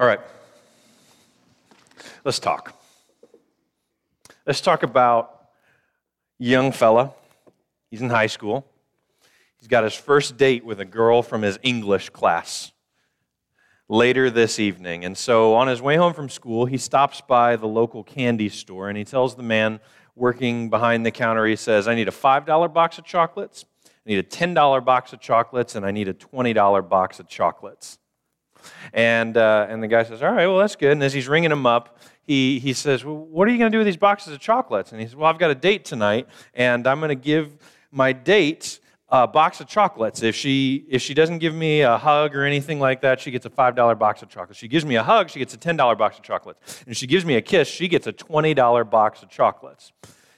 All 0.00 0.06
right. 0.06 0.20
Let's 2.24 2.38
talk. 2.38 2.72
Let's 4.46 4.60
talk 4.60 4.84
about 4.84 5.48
young 6.38 6.70
fella. 6.70 7.12
He's 7.90 8.00
in 8.00 8.08
high 8.08 8.28
school. 8.28 8.64
He's 9.58 9.66
got 9.66 9.82
his 9.82 9.94
first 9.94 10.36
date 10.36 10.64
with 10.64 10.78
a 10.78 10.84
girl 10.84 11.22
from 11.22 11.42
his 11.42 11.58
English 11.64 12.10
class 12.10 12.70
later 13.88 14.30
this 14.30 14.60
evening. 14.60 15.04
And 15.04 15.18
so 15.18 15.54
on 15.54 15.66
his 15.66 15.82
way 15.82 15.96
home 15.96 16.14
from 16.14 16.28
school, 16.28 16.66
he 16.66 16.78
stops 16.78 17.20
by 17.20 17.56
the 17.56 17.66
local 17.66 18.04
candy 18.04 18.50
store 18.50 18.88
and 18.88 18.96
he 18.96 19.02
tells 19.02 19.34
the 19.34 19.42
man 19.42 19.80
working 20.14 20.70
behind 20.70 21.04
the 21.04 21.10
counter, 21.10 21.44
he 21.44 21.56
says, 21.56 21.88
I 21.88 21.96
need 21.96 22.06
a 22.06 22.12
$5 22.12 22.72
box 22.72 22.98
of 22.98 23.04
chocolates, 23.04 23.64
I 23.84 24.10
need 24.10 24.18
a 24.18 24.22
$10 24.22 24.84
box 24.84 25.12
of 25.12 25.20
chocolates, 25.20 25.74
and 25.74 25.84
I 25.84 25.90
need 25.90 26.06
a 26.06 26.14
$20 26.14 26.88
box 26.88 27.18
of 27.18 27.28
chocolates. 27.28 27.98
And, 28.92 29.36
uh, 29.36 29.66
and 29.68 29.82
the 29.82 29.88
guy 29.88 30.02
says, 30.02 30.22
All 30.22 30.32
right, 30.32 30.46
well, 30.46 30.58
that's 30.58 30.76
good. 30.76 30.92
And 30.92 31.02
as 31.02 31.12
he's 31.12 31.28
ringing 31.28 31.52
him 31.52 31.66
up, 31.66 31.98
he, 32.22 32.58
he 32.58 32.72
says, 32.72 33.04
Well, 33.04 33.16
what 33.16 33.48
are 33.48 33.50
you 33.50 33.58
going 33.58 33.72
to 33.72 33.74
do 33.74 33.78
with 33.78 33.86
these 33.86 33.96
boxes 33.96 34.32
of 34.32 34.40
chocolates? 34.40 34.92
And 34.92 35.00
he 35.00 35.06
says, 35.06 35.16
Well, 35.16 35.28
I've 35.28 35.38
got 35.38 35.50
a 35.50 35.54
date 35.54 35.84
tonight, 35.84 36.28
and 36.54 36.86
I'm 36.86 37.00
going 37.00 37.08
to 37.08 37.14
give 37.14 37.56
my 37.90 38.12
date 38.12 38.80
a 39.10 39.26
box 39.26 39.60
of 39.60 39.66
chocolates. 39.66 40.22
If 40.22 40.36
she, 40.36 40.84
if 40.88 41.00
she 41.00 41.14
doesn't 41.14 41.38
give 41.38 41.54
me 41.54 41.80
a 41.80 41.96
hug 41.96 42.36
or 42.36 42.44
anything 42.44 42.78
like 42.78 43.00
that, 43.00 43.20
she 43.20 43.30
gets 43.30 43.46
a 43.46 43.50
$5 43.50 43.98
box 43.98 44.22
of 44.22 44.28
chocolates. 44.28 44.58
She 44.58 44.68
gives 44.68 44.84
me 44.84 44.96
a 44.96 45.02
hug, 45.02 45.30
she 45.30 45.38
gets 45.38 45.54
a 45.54 45.58
$10 45.58 45.96
box 45.96 46.18
of 46.18 46.22
chocolates. 46.22 46.82
And 46.82 46.88
if 46.90 46.98
she 46.98 47.06
gives 47.06 47.24
me 47.24 47.36
a 47.36 47.40
kiss, 47.40 47.68
she 47.68 47.88
gets 47.88 48.06
a 48.06 48.12
$20 48.12 48.90
box 48.90 49.22
of 49.22 49.30
chocolates. 49.30 49.92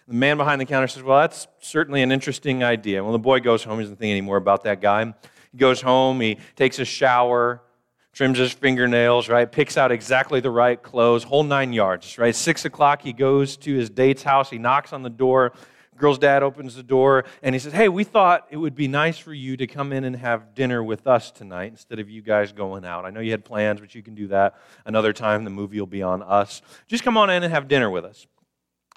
The 0.06 0.14
man 0.14 0.36
behind 0.36 0.60
the 0.60 0.66
counter 0.66 0.88
says, 0.88 1.02
Well, 1.02 1.20
that's 1.20 1.46
certainly 1.60 2.02
an 2.02 2.10
interesting 2.12 2.64
idea. 2.64 3.02
Well, 3.02 3.12
the 3.12 3.18
boy 3.18 3.40
goes 3.40 3.62
home, 3.64 3.78
he 3.78 3.84
doesn't 3.84 3.98
think 3.98 4.10
anymore 4.10 4.36
about 4.36 4.64
that 4.64 4.80
guy. 4.80 5.14
He 5.52 5.58
goes 5.58 5.80
home, 5.80 6.20
he 6.20 6.38
takes 6.56 6.78
a 6.78 6.84
shower, 6.84 7.62
trims 8.12 8.38
his 8.38 8.52
fingernails, 8.52 9.28
right? 9.28 9.50
Picks 9.50 9.76
out 9.76 9.92
exactly 9.92 10.40
the 10.40 10.50
right 10.50 10.82
clothes, 10.82 11.24
whole 11.24 11.44
nine 11.44 11.72
yards, 11.72 12.18
right? 12.18 12.34
Six 12.34 12.64
o'clock, 12.64 13.02
he 13.02 13.12
goes 13.12 13.56
to 13.58 13.74
his 13.74 13.88
date's 13.90 14.22
house, 14.22 14.50
he 14.50 14.58
knocks 14.58 14.92
on 14.92 15.02
the 15.02 15.10
door 15.10 15.52
girl's 16.00 16.18
dad 16.18 16.42
opens 16.42 16.74
the 16.74 16.82
door 16.82 17.24
and 17.42 17.54
he 17.54 17.58
says, 17.58 17.72
Hey, 17.72 17.88
we 17.88 18.02
thought 18.02 18.48
it 18.50 18.56
would 18.56 18.74
be 18.74 18.88
nice 18.88 19.18
for 19.18 19.32
you 19.32 19.56
to 19.58 19.66
come 19.66 19.92
in 19.92 20.02
and 20.02 20.16
have 20.16 20.54
dinner 20.54 20.82
with 20.82 21.06
us 21.06 21.30
tonight 21.30 21.70
instead 21.70 22.00
of 22.00 22.10
you 22.10 22.22
guys 22.22 22.52
going 22.52 22.84
out. 22.84 23.04
I 23.04 23.10
know 23.10 23.20
you 23.20 23.30
had 23.30 23.44
plans, 23.44 23.80
but 23.80 23.94
you 23.94 24.02
can 24.02 24.14
do 24.14 24.28
that 24.28 24.58
another 24.84 25.12
time. 25.12 25.44
The 25.44 25.50
movie 25.50 25.78
will 25.78 25.86
be 25.86 26.02
on 26.02 26.22
us. 26.22 26.62
Just 26.88 27.04
come 27.04 27.16
on 27.16 27.30
in 27.30 27.44
and 27.44 27.52
have 27.52 27.68
dinner 27.68 27.90
with 27.90 28.04
us. 28.04 28.26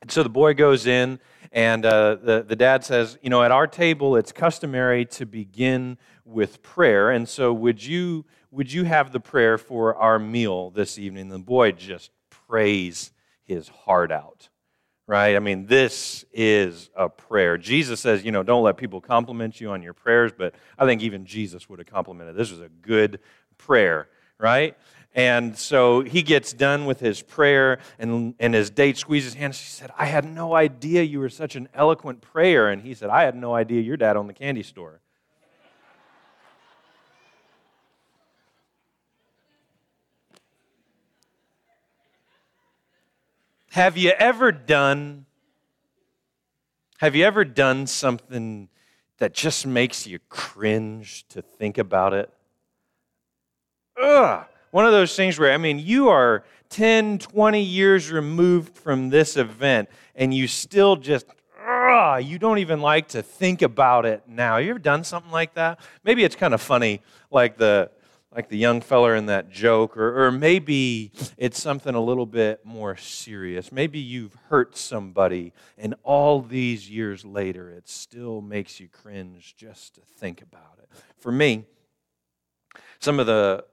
And 0.01 0.11
so 0.11 0.23
the 0.23 0.29
boy 0.29 0.53
goes 0.53 0.85
in, 0.85 1.19
and 1.53 1.85
uh, 1.85 2.15
the, 2.15 2.43
the 2.45 2.57
dad 2.57 2.83
says, 2.83 3.17
You 3.21 3.29
know, 3.29 3.41
at 3.41 3.51
our 3.51 3.67
table, 3.67 4.17
it's 4.17 4.33
customary 4.33 5.05
to 5.05 5.25
begin 5.25 5.97
with 6.25 6.61
prayer. 6.61 7.11
And 7.11 7.27
so 7.27 7.53
would 7.53 7.85
you, 7.85 8.25
would 8.53 8.71
you 8.71 8.83
have 8.83 9.11
the 9.11 9.19
prayer 9.19 9.57
for 9.57 9.95
our 9.95 10.19
meal 10.19 10.69
this 10.69 10.97
evening? 10.97 11.27
The 11.29 11.39
boy 11.39 11.71
just 11.71 12.11
prays 12.29 13.11
his 13.43 13.67
heart 13.67 14.11
out 14.11 14.49
right? 15.07 15.35
I 15.35 15.39
mean, 15.39 15.65
this 15.65 16.23
is 16.31 16.89
a 16.95 17.09
prayer. 17.09 17.57
Jesus 17.57 17.99
says, 17.99 18.23
you 18.23 18.31
know, 18.31 18.43
don't 18.43 18.63
let 18.63 18.77
people 18.77 19.01
compliment 19.01 19.59
you 19.59 19.69
on 19.71 19.81
your 19.81 19.93
prayers, 19.93 20.31
but 20.37 20.55
I 20.77 20.85
think 20.85 21.01
even 21.01 21.25
Jesus 21.25 21.67
would 21.67 21.79
have 21.79 21.87
complimented. 21.87 22.35
This 22.35 22.51
was 22.51 22.61
a 22.61 22.69
good 22.69 23.19
prayer, 23.57 24.07
right? 24.37 24.77
And 25.15 25.57
so 25.57 26.01
he 26.01 26.23
gets 26.23 26.53
done 26.53 26.85
with 26.85 26.99
his 26.99 27.21
prayer, 27.21 27.79
and, 27.99 28.33
and 28.39 28.53
his 28.53 28.69
date 28.69 28.97
squeezes 28.97 29.33
his 29.33 29.39
hand. 29.39 29.55
She 29.55 29.67
said, 29.67 29.91
I 29.97 30.05
had 30.05 30.25
no 30.25 30.55
idea 30.55 31.03
you 31.03 31.19
were 31.19 31.29
such 31.29 31.55
an 31.55 31.69
eloquent 31.73 32.21
prayer. 32.21 32.69
And 32.69 32.81
he 32.81 32.93
said, 32.93 33.09
I 33.09 33.23
had 33.23 33.35
no 33.35 33.53
idea 33.53 33.81
your 33.81 33.97
dad 33.97 34.17
owned 34.17 34.29
the 34.29 34.33
candy 34.33 34.63
store. 34.63 35.01
Have 43.73 43.97
you 43.97 44.11
ever 44.11 44.51
done 44.51 45.25
have 46.99 47.15
you 47.15 47.25
ever 47.25 47.43
done 47.43 47.87
something 47.87 48.69
that 49.17 49.33
just 49.33 49.65
makes 49.65 50.05
you 50.05 50.19
cringe 50.29 51.27
to 51.29 51.41
think 51.41 51.79
about 51.79 52.13
it? 52.13 52.31
Ugh. 53.99 54.45
One 54.69 54.85
of 54.85 54.91
those 54.91 55.15
things 55.15 55.39
where, 55.39 55.51
I 55.51 55.57
mean, 55.57 55.79
you 55.79 56.09
are 56.09 56.43
10, 56.69 57.17
20 57.17 57.63
years 57.63 58.11
removed 58.11 58.77
from 58.77 59.09
this 59.09 59.37
event 59.37 59.89
and 60.13 60.31
you 60.31 60.47
still 60.47 60.95
just, 60.95 61.25
ugh, 61.67 62.23
you 62.23 62.37
don't 62.37 62.59
even 62.59 62.79
like 62.79 63.07
to 63.07 63.23
think 63.23 63.63
about 63.63 64.05
it 64.05 64.21
now. 64.27 64.57
You 64.57 64.69
ever 64.69 64.77
done 64.77 65.03
something 65.03 65.31
like 65.31 65.55
that? 65.55 65.79
Maybe 66.03 66.23
it's 66.23 66.35
kind 66.35 66.53
of 66.53 66.61
funny, 66.61 67.01
like 67.31 67.57
the, 67.57 67.89
like 68.35 68.49
the 68.49 68.57
young 68.57 68.81
feller 68.81 69.15
in 69.15 69.27
that 69.27 69.49
joke, 69.49 69.95
or, 69.95 70.25
or 70.25 70.31
maybe 70.31 71.11
it's 71.37 71.61
something 71.61 71.93
a 71.93 72.01
little 72.01 72.25
bit 72.25 72.65
more 72.65 72.97
serious. 72.97 73.71
Maybe 73.71 73.99
you've 73.99 74.35
hurt 74.49 74.75
somebody, 74.75 75.53
and 75.77 75.93
all 76.03 76.41
these 76.41 76.89
years 76.89 77.23
later, 77.23 77.69
it 77.69 77.87
still 77.87 78.41
makes 78.41 78.79
you 78.79 78.87
cringe 78.87 79.55
just 79.55 79.95
to 79.95 80.01
think 80.01 80.41
about 80.41 80.79
it. 80.79 80.89
For 81.19 81.31
me, 81.31 81.65
some 82.99 83.19
of 83.19 83.27
the 83.27 83.65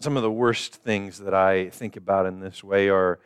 some 0.00 0.16
of 0.16 0.22
the 0.22 0.30
worst 0.30 0.74
things 0.74 1.18
that 1.20 1.32
I 1.32 1.70
think 1.70 1.96
about 1.96 2.26
in 2.26 2.40
this 2.40 2.62
way 2.62 2.90
are 2.90 3.20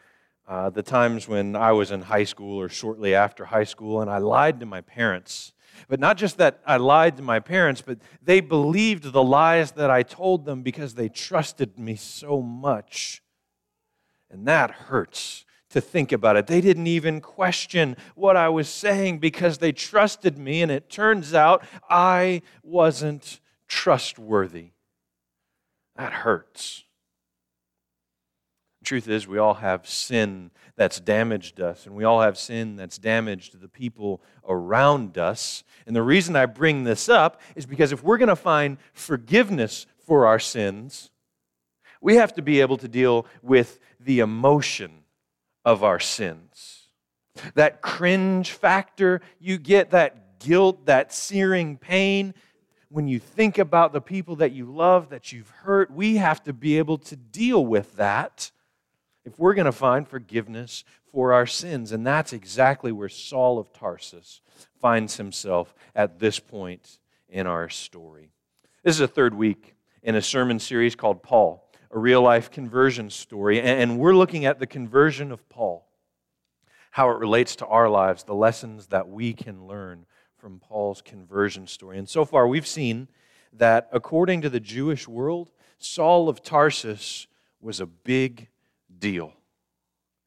uh, 0.47 0.71
the 0.71 0.83
times 0.83 1.27
when 1.27 1.57
I 1.57 1.73
was 1.73 1.91
in 1.91 2.03
high 2.03 2.25
school 2.25 2.61
or 2.61 2.69
shortly 2.69 3.15
after 3.15 3.47
high 3.47 3.65
school, 3.65 4.01
and 4.01 4.09
I 4.11 4.19
lied 4.19 4.61
to 4.61 4.67
my 4.67 4.83
parents 4.83 5.53
but 5.87 6.01
not 6.01 6.17
just 6.17 6.39
that 6.39 6.61
I 6.67 6.77
lied 6.77 7.17
to 7.19 7.23
my 7.23 7.41
parents, 7.41 7.83
but 7.83 7.99
they 8.23 8.41
believed 8.41 9.13
the 9.13 9.23
lies 9.23 9.73
that 9.73 9.91
I 9.91 10.03
told 10.03 10.45
them 10.45 10.63
because 10.63 10.95
they 10.95 11.09
trusted 11.09 11.79
me 11.79 11.97
so 11.97 12.43
much. 12.43 13.23
And 14.31 14.47
that 14.47 14.71
hurts 14.71 15.45
to 15.71 15.81
think 15.81 16.13
about 16.13 16.37
it. 16.37 16.47
They 16.47 16.61
didn't 16.61 16.87
even 16.87 17.21
question 17.21 17.97
what 18.15 18.37
I 18.37 18.49
was 18.49 18.69
saying 18.69 19.19
because 19.19 19.59
they 19.59 19.73
trusted 19.73 20.39
me, 20.39 20.63
and 20.63 20.73
it 20.73 20.89
turns 20.89 21.35
out 21.35 21.65
I 21.89 22.43
wasn't 22.63 23.41
trustworthy. 23.69 24.71
That 25.97 26.13
hurts. 26.13 26.85
Truth 28.85 29.09
is, 29.09 29.29
we 29.29 29.39
all 29.39 29.55
have 29.55 29.87
sin 29.87 30.51
that's 30.79 31.01
damaged 31.01 31.61
us, 31.61 31.87
and 31.87 31.95
we 31.97 32.05
all 32.05 32.23
have 32.23 32.39
sin 32.39 32.77
that's 32.77 32.99
damaged 32.99 33.61
the 33.61 33.69
people 33.69 34.23
around 34.47 35.19
us. 35.19 35.65
And 35.87 35.95
the 35.95 36.03
reason 36.03 36.37
I 36.37 36.47
bring 36.47 36.85
this 36.85 37.09
up 37.09 37.41
is 37.57 37.67
because 37.67 37.91
if 37.91 38.05
we're 38.05 38.17
going 38.17 38.29
to 38.29 38.37
find 38.37 38.79
forgiveness 38.93 39.87
for 40.07 40.25
our 40.27 40.39
sins, 40.39 41.11
we 42.01 42.15
have 42.15 42.33
to 42.35 42.43
be 42.43 42.61
able 42.61 42.77
to 42.77 42.87
deal 42.87 43.27
with 43.43 43.81
the 43.99 44.21
emotion 44.21 45.03
of 45.65 45.83
our 45.83 45.99
sins. 45.99 46.85
That 47.55 47.83
cringe 47.83 48.53
factor 48.53 49.21
you 49.41 49.59
get, 49.59 49.91
that 49.91 50.39
guilt, 50.39 50.87
that 50.87 51.13
searing 51.13 51.77
pain, 51.77 52.35
when 52.89 53.09
you 53.09 53.19
think 53.19 53.59
about 53.59 53.93
the 53.93 54.01
people 54.01 54.37
that 54.37 54.53
you 54.53 54.65
love, 54.65 55.11
that 55.11 55.33
you've 55.33 55.51
hurt, 55.51 55.91
we 55.91 56.19
have 56.19 56.41
to 56.45 56.53
be 56.53 56.79
able 56.79 56.99
to 56.99 57.17
deal 57.17 57.67
with 57.67 57.97
that 57.97 58.53
if 59.29 59.39
we're 59.39 59.55
going 59.55 59.67
to 59.67 59.73
find 59.73 60.09
forgiveness 60.09 60.85
for 61.13 61.33
our 61.33 61.47
sins. 61.47 61.93
And 61.93 62.07
that's 62.07 62.33
exactly 62.33 62.93
where 62.93 63.09
Saul 63.09 63.59
of 63.59 63.73
Tarsus 63.73 64.41
finds 64.81 65.17
himself 65.17 65.75
at 65.95 66.19
this 66.19 66.41
point 66.41 66.99
in 67.29 67.47
our 67.47 67.69
story. 67.69 68.31
This 68.83 68.95
is 68.95 69.01
a 69.01 69.09
third 69.09 69.35
week 69.35 69.75
in 70.03 70.15
a 70.15 70.23
sermon 70.23 70.59
series 70.59 70.97
called 70.97 71.23
Paul, 71.23 71.71
a 71.91 71.99
real 71.99 72.23
life 72.23 72.51
conversion 72.51 73.11
story. 73.11 73.61
And 73.61 73.99
we're 73.99 74.15
looking 74.15 74.47
at 74.47 74.61
the 74.61 74.67
conversion 74.67 75.31
of 75.31 75.47
Paul, 75.49 75.87
how 76.91 77.11
it 77.11 77.19
relates 77.19 77.57
to 77.57 77.67
our 77.67 77.91
lives, 77.91 78.25
the 78.25 78.35
lessons 78.35 78.87
that 78.87 79.09
we 79.09 79.35
can 79.35 79.67
learn 79.67 80.07
from 80.39 80.59
Paul's 80.59 81.03
conversion 81.03 81.67
story. 81.67 81.99
And 81.99 82.09
so 82.09 82.25
far, 82.25 82.49
we've 82.49 82.67
seen 82.67 83.09
that 83.53 83.89
according 83.93 84.41
to 84.43 84.49
the 84.49 84.61
Jewish 84.61 85.07
world, 85.07 85.51
Saul 85.79 86.29
of 86.29 86.43
Tarsus 86.43 87.27
was 87.61 87.81
a 87.81 87.87
big 87.87 88.49
deal. 88.99 89.35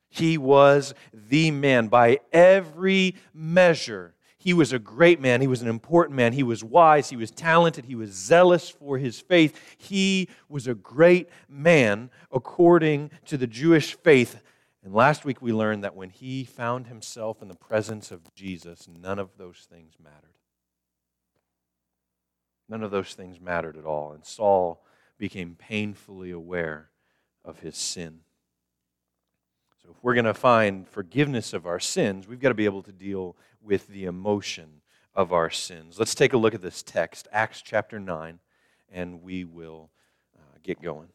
He 0.10 0.38
was 0.38 0.94
the 1.14 1.52
man 1.52 1.88
by 1.88 2.20
every 2.34 3.16
measure. 3.34 4.14
He 4.38 4.54
was 4.54 4.74
a 4.74 4.80
great 4.80 5.22
man. 5.22 5.40
He 5.40 5.48
was 5.48 5.62
an 5.62 5.68
important 5.68 6.16
man. 6.18 6.34
He 6.34 6.44
was 6.44 6.64
wise. 6.64 7.10
He 7.10 7.16
was 7.16 7.32
talented. 7.32 7.86
He 7.86 7.96
was 7.96 8.10
zealous 8.10 8.70
for 8.70 8.98
his 8.98 9.20
faith. 9.20 9.78
He 9.78 10.28
was 10.50 10.68
a 10.68 10.74
great 10.74 11.30
man 11.48 12.10
according 12.32 13.12
to 13.26 13.38
the 13.38 13.48
Jewish 13.48 13.94
faith. 13.94 14.42
And 14.84 14.94
last 14.94 15.26
week 15.26 15.42
we 15.42 15.54
learned 15.54 15.84
that 15.84 15.96
when 15.96 16.10
he 16.10 16.44
found 16.44 16.88
himself 16.88 17.42
in 17.42 17.48
the 17.48 17.56
presence 17.56 18.12
of 18.12 18.34
Jesus, 18.34 18.88
none 18.88 19.20
of 19.20 19.38
those 19.38 19.68
things 19.72 19.94
mattered. 20.04 20.36
None 22.68 22.84
of 22.84 22.92
those 22.92 23.14
things 23.14 23.40
mattered 23.40 23.78
at 23.78 23.86
all. 23.86 24.12
And 24.12 24.26
Saul 24.26 24.84
became 25.18 25.56
painfully 25.56 26.32
aware 26.32 26.90
of 27.46 27.60
his 27.60 27.78
sin. 27.78 28.22
If 29.92 30.04
we're 30.04 30.14
going 30.14 30.26
to 30.26 30.34
find 30.34 30.88
forgiveness 30.88 31.54
of 31.54 31.66
our 31.66 31.80
sins, 31.80 32.28
we've 32.28 32.40
got 32.40 32.50
to 32.50 32.56
be 32.56 32.66
able 32.66 32.84
to 32.84 32.92
deal 32.92 33.36
with 33.62 33.88
the 33.88 34.06
emotion 34.06 34.82
of 35.14 35.34
our 35.34 35.50
sins. 35.50 36.00
Let's 36.00 36.16
take 36.16 36.34
a 36.34 36.38
look 36.38 36.54
at 36.54 36.62
this 36.62 36.82
text, 36.82 37.28
Acts 37.32 37.62
chapter 37.62 38.00
9, 38.00 38.40
and 38.92 39.22
we 39.22 39.44
will 39.44 39.90
uh, 40.38 40.58
get 40.64 40.82
going. 40.82 41.10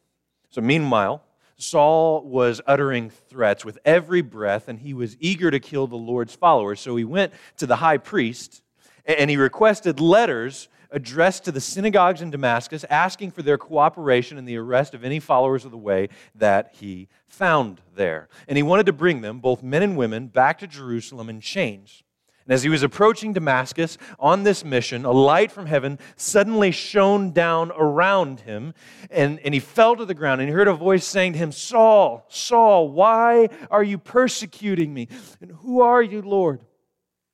So, 0.49 0.61
meanwhile, 0.61 1.23
Saul 1.57 2.21
was 2.23 2.61
uttering 2.67 3.09
threats 3.09 3.65
with 3.65 3.79
every 3.83 4.21
breath, 4.21 4.67
and 4.67 4.79
he 4.79 4.93
was 4.93 5.17
eager 5.19 5.49
to 5.49 5.59
kill 5.59 5.87
the 5.87 5.95
Lord's 5.95 6.35
followers. 6.35 6.79
So 6.79 6.95
he 6.95 7.03
went 7.03 7.33
to 7.57 7.65
the 7.65 7.77
high 7.77 7.97
priest 7.97 8.61
and 9.05 9.29
he 9.29 9.37
requested 9.37 9.99
letters 9.99 10.67
addressed 10.91 11.45
to 11.45 11.51
the 11.51 11.61
synagogues 11.61 12.21
in 12.21 12.31
Damascus, 12.31 12.85
asking 12.89 13.31
for 13.31 13.41
their 13.41 13.57
cooperation 13.57 14.37
in 14.37 14.45
the 14.45 14.57
arrest 14.57 14.93
of 14.93 15.03
any 15.03 15.19
followers 15.19 15.65
of 15.65 15.71
the 15.71 15.77
way 15.77 16.09
that 16.35 16.75
he 16.79 17.07
found 17.27 17.81
there. 17.95 18.29
And 18.47 18.57
he 18.57 18.63
wanted 18.63 18.85
to 18.85 18.93
bring 18.93 19.21
them, 19.21 19.39
both 19.39 19.63
men 19.63 19.83
and 19.83 19.97
women, 19.97 20.27
back 20.27 20.59
to 20.59 20.67
Jerusalem 20.67 21.29
in 21.29 21.41
chains. 21.41 22.03
And 22.47 22.53
as 22.53 22.63
he 22.63 22.69
was 22.69 22.81
approaching 22.81 23.33
Damascus 23.33 23.97
on 24.17 24.43
this 24.43 24.63
mission, 24.63 25.03
a 25.03 25.11
light 25.11 25.51
from 25.51 25.65
heaven 25.65 25.99
suddenly 26.15 26.71
shone 26.71 27.31
down 27.31 27.73
around 27.75 28.39
him, 28.39 28.73
and, 29.11 29.39
and 29.41 29.53
he 29.53 29.59
fell 29.59 29.97
to 29.97 30.05
the 30.05 30.13
ground. 30.13 30.39
And 30.39 30.49
he 30.49 30.53
heard 30.53 30.69
a 30.69 30.73
voice 30.73 31.05
saying 31.05 31.33
to 31.33 31.39
him, 31.39 31.51
Saul, 31.51 32.25
Saul, 32.29 32.89
why 32.89 33.49
are 33.69 33.83
you 33.83 33.97
persecuting 33.97 34.93
me? 34.93 35.09
And 35.41 35.51
who 35.51 35.81
are 35.81 36.01
you, 36.01 36.21
Lord? 36.21 36.61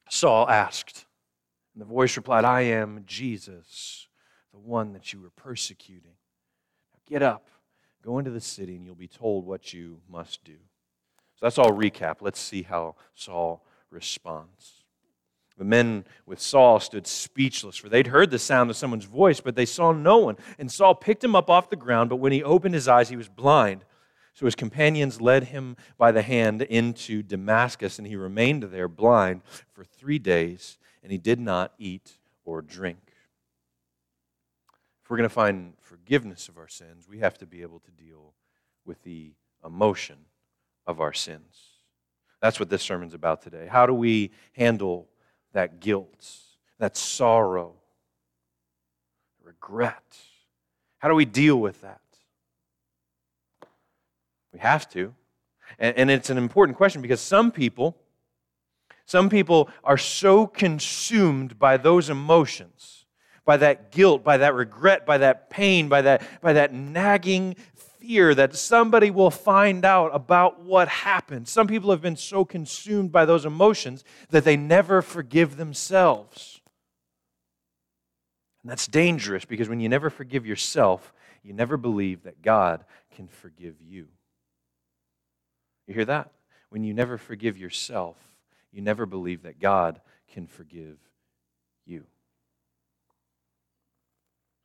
Saul 0.10 0.50
asked. 0.50 1.03
And 1.74 1.82
the 1.82 1.86
voice 1.86 2.16
replied, 2.18 2.46
I 2.46 2.62
am 2.62 3.04
Jesus, 3.06 4.08
the 4.52 4.60
one 4.60 4.94
that 4.94 5.12
you 5.12 5.22
were 5.22 5.32
persecuting. 5.32 6.14
Get 7.08 7.22
up, 7.22 7.48
go 8.04 8.20
into 8.20 8.32
the 8.32 8.40
city, 8.40 8.76
and 8.76 8.86
you'll 8.86 8.96
be 8.96 9.08
told 9.08 9.46
what 9.46 9.74
you 9.74 10.00
must 10.10 10.44
do. 10.44 10.56
So 11.36 11.46
that's 11.46 11.58
all 11.58 11.72
recap. 11.72 12.18
Let's 12.22 12.40
see 12.40 12.64
how 12.64 12.96
Saul 13.16 13.66
responds. 13.90 14.84
The 15.58 15.64
men 15.64 16.06
with 16.26 16.40
Saul 16.40 16.80
stood 16.80 17.06
speechless, 17.06 17.78
for 17.78 17.90
they'd 17.90 18.08
heard 18.08 18.32
the 18.32 18.40
sound 18.40 18.70
of 18.70 18.76
someone's 18.76 19.06
voice, 19.06 19.40
but 19.40 19.56
they 19.56 19.66
saw 19.66 19.92
no 19.92 20.18
one. 20.18 20.38
And 20.58 20.72
Saul 20.72 20.96
picked 20.96 21.24
him 21.24 21.36
up 21.36 21.50
off 21.50 21.70
the 21.70 21.76
ground, 21.76 22.10
but 22.10 22.16
when 22.16 22.32
he 22.32 22.42
opened 22.42 22.74
his 22.74 22.88
eyes, 22.88 23.10
he 23.10 23.16
was 23.16 23.30
blind. 23.30 23.86
So 24.34 24.46
his 24.46 24.56
companions 24.56 25.22
led 25.22 25.46
him 25.46 25.78
by 25.98 26.12
the 26.12 26.24
hand 26.24 26.64
into 26.64 27.22
Damascus, 27.22 28.00
and 28.00 28.08
he 28.08 28.16
remained 28.16 28.64
there 28.64 28.88
blind 28.88 29.42
for 29.74 29.84
three 29.84 30.18
days, 30.18 30.80
and 31.04 31.12
he 31.12 31.18
did 31.18 31.40
not 31.40 31.74
eat 31.78 32.14
or 32.46 32.62
drink. 32.62 32.98
If 35.04 35.10
we're 35.10 35.18
going 35.18 35.30
to 35.30 35.34
find 35.34 35.74
forgiveness 35.82 36.48
of 36.48 36.58
our 36.58 36.70
sins, 36.70 37.08
we 37.10 37.20
have 37.20 37.38
to 37.40 37.46
be 37.46 37.62
able 37.62 37.80
to 37.82 37.92
deal 37.92 38.34
with 38.86 39.04
the 39.04 39.34
emotion 39.66 40.18
of 40.88 41.02
our 41.02 41.14
sins. 41.14 41.74
That's 42.42 42.60
what 42.60 42.70
this 42.70 42.82
sermon's 42.82 43.14
about 43.14 43.42
today. 43.42 43.68
How 43.70 43.86
do 43.86 43.94
we 43.94 44.32
handle 44.54 45.08
that 45.54 45.80
guilt, 45.80 46.28
that 46.80 46.98
sorrow, 46.98 47.74
regret? 49.44 50.18
How 51.00 51.10
do 51.10 51.16
we 51.16 51.26
deal 51.26 51.60
with 51.60 51.82
that? 51.82 52.02
We 54.54 54.60
have 54.60 54.90
to. 54.92 55.14
And, 55.80 56.12
it's 56.12 56.30
an 56.30 56.38
important 56.38 56.78
question 56.78 57.02
because 57.02 57.20
some 57.20 57.52
people, 57.52 57.98
some 59.06 59.30
people 59.30 59.70
are 59.84 59.98
so 59.98 60.48
consumed 60.48 61.60
by 61.60 61.78
those 61.78 62.10
emotions, 62.10 63.06
by 63.46 63.58
that 63.58 63.92
guilt, 63.92 64.24
by 64.24 64.38
that 64.38 64.56
regret, 64.56 65.06
by 65.06 65.18
that 65.18 65.50
pain, 65.50 65.90
by 65.90 66.02
that, 66.02 66.24
by 66.42 66.54
that 66.54 66.74
nagging 66.74 67.56
fear 67.76 68.34
that 68.36 68.56
somebody 68.56 69.12
will 69.12 69.32
find 69.32 69.86
out 69.86 70.10
about 70.14 70.62
what 70.62 70.88
happened. 70.88 71.48
Some 71.48 71.68
people 71.68 71.92
have 71.92 72.02
been 72.02 72.16
so 72.16 72.46
consumed 72.46 73.12
by 73.12 73.26
those 73.26 73.46
emotions 73.46 74.04
that 74.30 74.44
they 74.44 74.58
never 74.58 75.02
forgive 75.02 75.58
themselves. 75.58 76.62
And 78.64 78.72
that's 78.72 78.88
dangerous 78.88 79.46
because 79.46 79.68
when 79.68 79.80
you 79.82 79.90
never 79.90 80.10
forgive 80.10 80.46
yourself, 80.46 81.14
you 81.44 81.54
never 81.54 81.76
believe 81.76 82.24
that 82.24 82.42
God 82.42 82.86
can 83.16 83.28
forgive 83.28 83.76
you. 83.82 84.08
You 85.88 85.94
hear 85.94 86.06
that? 86.06 86.32
When 86.70 86.84
you 86.84 86.94
never 86.94 87.18
forgive 87.18 87.58
yourself, 87.58 88.18
you 88.74 88.82
never 88.82 89.06
believe 89.06 89.44
that 89.44 89.60
God 89.60 90.02
can 90.32 90.48
forgive 90.48 90.98
you. 91.86 92.06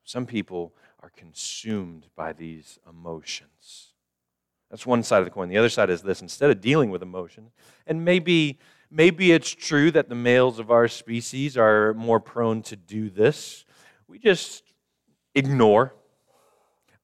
Some 0.05 0.25
people 0.25 0.75
are 1.03 1.11
consumed 1.15 2.07
by 2.17 2.33
these 2.33 2.79
emotions. 2.89 3.93
That's 4.71 4.87
one 4.87 5.03
side 5.03 5.19
of 5.19 5.25
the 5.25 5.31
coin. 5.31 5.49
The 5.49 5.59
other 5.59 5.69
side 5.69 5.91
is 5.91 6.03
this 6.03 6.23
instead 6.23 6.51
of 6.51 6.61
dealing 6.61 6.91
with 6.91 7.03
emotions, 7.03 7.53
and 7.87 8.05
maybe, 8.05 8.59
maybe 8.91 9.33
it's 9.33 9.51
true 9.51 9.91
that 9.91 10.09
the 10.09 10.15
males 10.15 10.59
of 10.59 10.71
our 10.71 10.89
species 10.89 11.57
are 11.57 11.95
more 11.95 12.21
prone 12.21 12.63
to 12.63 12.77
do 12.77 13.11
this, 13.11 13.65
we 14.09 14.19
just 14.19 14.63
ignore, 15.35 15.95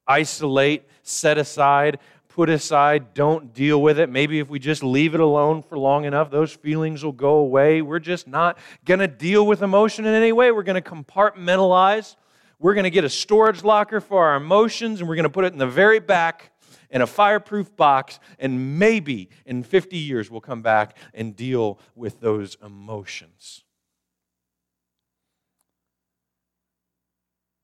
isolate, 0.07 0.89
set 1.03 1.39
aside, 1.39 1.99
put 2.35 2.51
aside, 2.51 3.15
don't 3.15 3.55
deal 3.55 3.81
with 3.81 3.99
it. 3.99 4.11
Maybe 4.11 4.39
if 4.41 4.49
we 4.49 4.59
just 4.59 4.83
leave 4.83 5.15
it 5.15 5.21
alone 5.21 5.63
for 5.63 5.79
long 5.79 6.05
enough, 6.05 6.31
those 6.31 6.53
feelings 6.53 7.05
will 7.05 7.13
go 7.13 7.37
away. 7.37 7.81
We're 7.81 7.99
just 7.99 8.27
not 8.27 8.59
going 8.85 9.01
to 9.01 9.09
deal 9.09 9.47
with 9.47 9.63
emotion 9.63 10.05
in 10.05 10.15
any 10.15 10.33
way. 10.33 10.51
We're 10.51 10.63
going 10.63 10.83
to 10.83 10.91
compartmentalize 10.91 12.17
we're 12.59 12.75
going 12.75 12.85
to 12.85 12.91
get 12.91 13.05
a 13.05 13.11
storage 13.11 13.63
locker 13.63 14.01
for 14.01 14.27
our 14.27 14.37
emotions 14.37 15.01
and 15.01 15.09
we're 15.09 15.17
going 15.17 15.25
to 15.25 15.31
put 15.31 15.45
it 15.45 15.53
in 15.53 15.59
the 15.59 15.67
very 15.67 16.01
back 16.01 16.51
in 16.91 17.03
a 17.03 17.07
fireproof 17.07 17.75
box, 17.77 18.21
and 18.39 18.79
maybe 18.79 19.29
in 19.45 19.65
50 19.65 19.99
years 19.99 20.31
we'll 20.31 20.41
come 20.41 20.63
back 20.63 20.97
and 21.13 21.35
deal 21.35 21.81
with 21.97 22.21
those 22.21 22.57
emotions. 22.65 23.65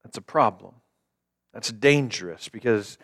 That's 0.02 0.18
a 0.18 0.22
problem. 0.22 0.74
That's 1.54 1.70
dangerous 1.70 2.48
because 2.48 2.98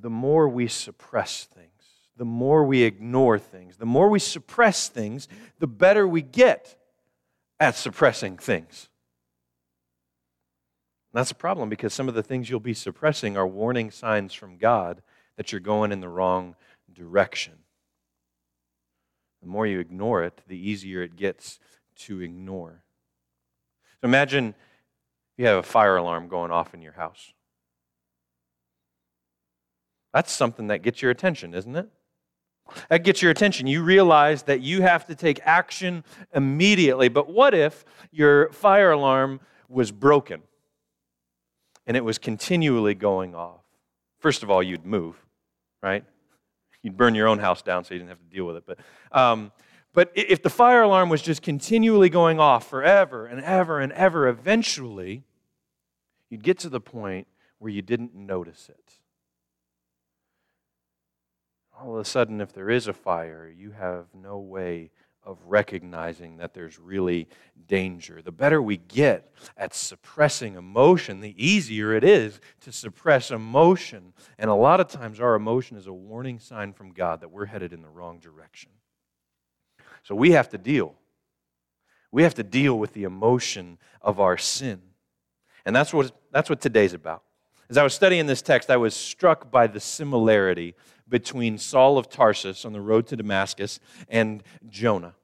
the 0.00 0.10
more 0.10 0.48
we 0.48 0.68
suppress 0.68 1.44
things, 1.44 1.70
the 2.16 2.24
more 2.24 2.64
we 2.64 2.82
ignore 2.82 3.38
things, 3.38 3.76
the 3.76 3.86
more 3.86 4.08
we 4.08 4.18
suppress 4.18 4.88
things, 4.88 5.28
the 5.58 5.66
better 5.66 6.06
we 6.06 6.22
get 6.22 6.76
at 7.58 7.74
suppressing 7.74 8.36
things. 8.36 8.88
That's 11.12 11.30
a 11.30 11.34
problem 11.36 11.70
because 11.70 11.94
some 11.94 12.08
of 12.08 12.14
the 12.14 12.22
things 12.22 12.50
you'll 12.50 12.60
be 12.60 12.74
suppressing 12.74 13.38
are 13.38 13.46
warning 13.46 13.90
signs 13.90 14.34
from 14.34 14.58
God 14.58 15.00
that 15.36 15.50
you're 15.50 15.60
going 15.60 15.92
in 15.92 16.00
the 16.00 16.08
wrong 16.08 16.56
direction. 16.92 17.54
The 19.40 19.48
more 19.48 19.66
you 19.66 19.80
ignore 19.80 20.24
it, 20.24 20.42
the 20.46 20.58
easier 20.58 21.02
it 21.02 21.16
gets 21.16 21.58
to 22.00 22.20
ignore. 22.20 22.82
So 24.00 24.08
imagine 24.08 24.54
you 25.38 25.46
have 25.46 25.58
a 25.58 25.62
fire 25.62 25.96
alarm 25.96 26.28
going 26.28 26.50
off 26.50 26.74
in 26.74 26.82
your 26.82 26.92
house. 26.92 27.32
That's 30.16 30.32
something 30.32 30.66
that 30.66 30.82
gets 30.82 31.00
your 31.00 31.10
attention, 31.10 31.54
isn't 31.54 31.76
it? 31.76 31.88
That 32.88 33.04
gets 33.04 33.22
your 33.22 33.30
attention. 33.30 33.68
You 33.68 33.82
realize 33.82 34.42
that 34.44 34.60
you 34.60 34.82
have 34.82 35.06
to 35.06 35.14
take 35.14 35.38
action 35.44 36.02
immediately. 36.34 37.08
But 37.08 37.30
what 37.30 37.54
if 37.54 37.84
your 38.10 38.50
fire 38.50 38.90
alarm 38.90 39.40
was 39.68 39.92
broken? 39.92 40.42
and 41.86 41.96
it 41.96 42.04
was 42.04 42.18
continually 42.18 42.94
going 42.94 43.34
off. 43.34 43.62
First 44.18 44.42
of 44.42 44.50
all, 44.50 44.62
you'd 44.62 44.84
move, 44.84 45.16
right? 45.82 46.04
You'd 46.82 46.96
burn 46.96 47.14
your 47.14 47.28
own 47.28 47.38
house 47.38 47.62
down 47.62 47.84
so 47.84 47.94
you 47.94 48.00
didn't 48.00 48.10
have 48.10 48.18
to 48.18 48.34
deal 48.36 48.44
with 48.44 48.56
it. 48.56 48.64
But, 48.66 48.78
um, 49.12 49.52
but 49.92 50.10
if 50.14 50.42
the 50.42 50.50
fire 50.50 50.82
alarm 50.82 51.08
was 51.08 51.22
just 51.22 51.42
continually 51.42 52.08
going 52.08 52.40
off 52.40 52.68
forever 52.68 53.26
and 53.26 53.40
ever 53.40 53.80
and 53.80 53.92
ever, 53.92 54.28
eventually 54.28 55.22
you'd 56.28 56.42
get 56.42 56.58
to 56.60 56.68
the 56.68 56.80
point 56.80 57.26
where 57.58 57.70
you 57.70 57.82
didn't 57.82 58.14
notice 58.14 58.68
it. 58.68 58.94
All 61.78 61.94
of 61.94 62.00
a 62.00 62.04
sudden, 62.04 62.40
if 62.40 62.52
there 62.52 62.70
is 62.70 62.86
a 62.86 62.92
fire, 62.92 63.52
you 63.54 63.72
have 63.72 64.06
no 64.14 64.38
way 64.38 64.90
of 65.22 65.38
recognizing 65.44 66.36
that 66.36 66.54
there's 66.54 66.78
really 66.78 67.28
danger. 67.66 68.22
The 68.22 68.32
better 68.32 68.62
we 68.62 68.76
get 68.76 69.32
at 69.56 69.74
suppressing 69.74 70.54
emotion, 70.54 71.20
the 71.20 71.34
easier 71.36 71.92
it 71.92 72.04
is 72.04 72.40
to 72.60 72.72
suppress 72.72 73.30
emotion. 73.30 74.12
And 74.38 74.48
a 74.48 74.54
lot 74.54 74.80
of 74.80 74.86
times, 74.86 75.20
our 75.20 75.34
emotion 75.34 75.76
is 75.76 75.88
a 75.88 75.92
warning 75.92 76.38
sign 76.38 76.72
from 76.72 76.92
God 76.92 77.20
that 77.20 77.30
we're 77.30 77.46
headed 77.46 77.72
in 77.72 77.82
the 77.82 77.88
wrong 77.88 78.20
direction. 78.20 78.70
So 80.04 80.14
we 80.14 80.30
have 80.30 80.48
to 80.50 80.58
deal. 80.58 80.94
We 82.12 82.22
have 82.22 82.34
to 82.34 82.44
deal 82.44 82.78
with 82.78 82.92
the 82.92 83.02
emotion 83.02 83.78
of 84.00 84.20
our 84.20 84.38
sin. 84.38 84.80
And 85.66 85.74
that's 85.74 85.92
what, 85.92 86.12
that's 86.30 86.48
what 86.48 86.60
today's 86.60 86.94
about. 86.94 87.24
As 87.68 87.76
I 87.76 87.82
was 87.82 87.94
studying 87.94 88.26
this 88.26 88.42
text, 88.42 88.70
I 88.70 88.76
was 88.76 88.94
struck 88.94 89.50
by 89.50 89.66
the 89.66 89.80
similarity 89.80 90.76
between 91.08 91.58
Saul 91.58 91.98
of 91.98 92.08
Tarsus 92.08 92.64
on 92.64 92.72
the 92.72 92.80
road 92.80 93.06
to 93.08 93.16
Damascus 93.16 93.80
and 94.08 94.42
Jonah. 94.68 95.14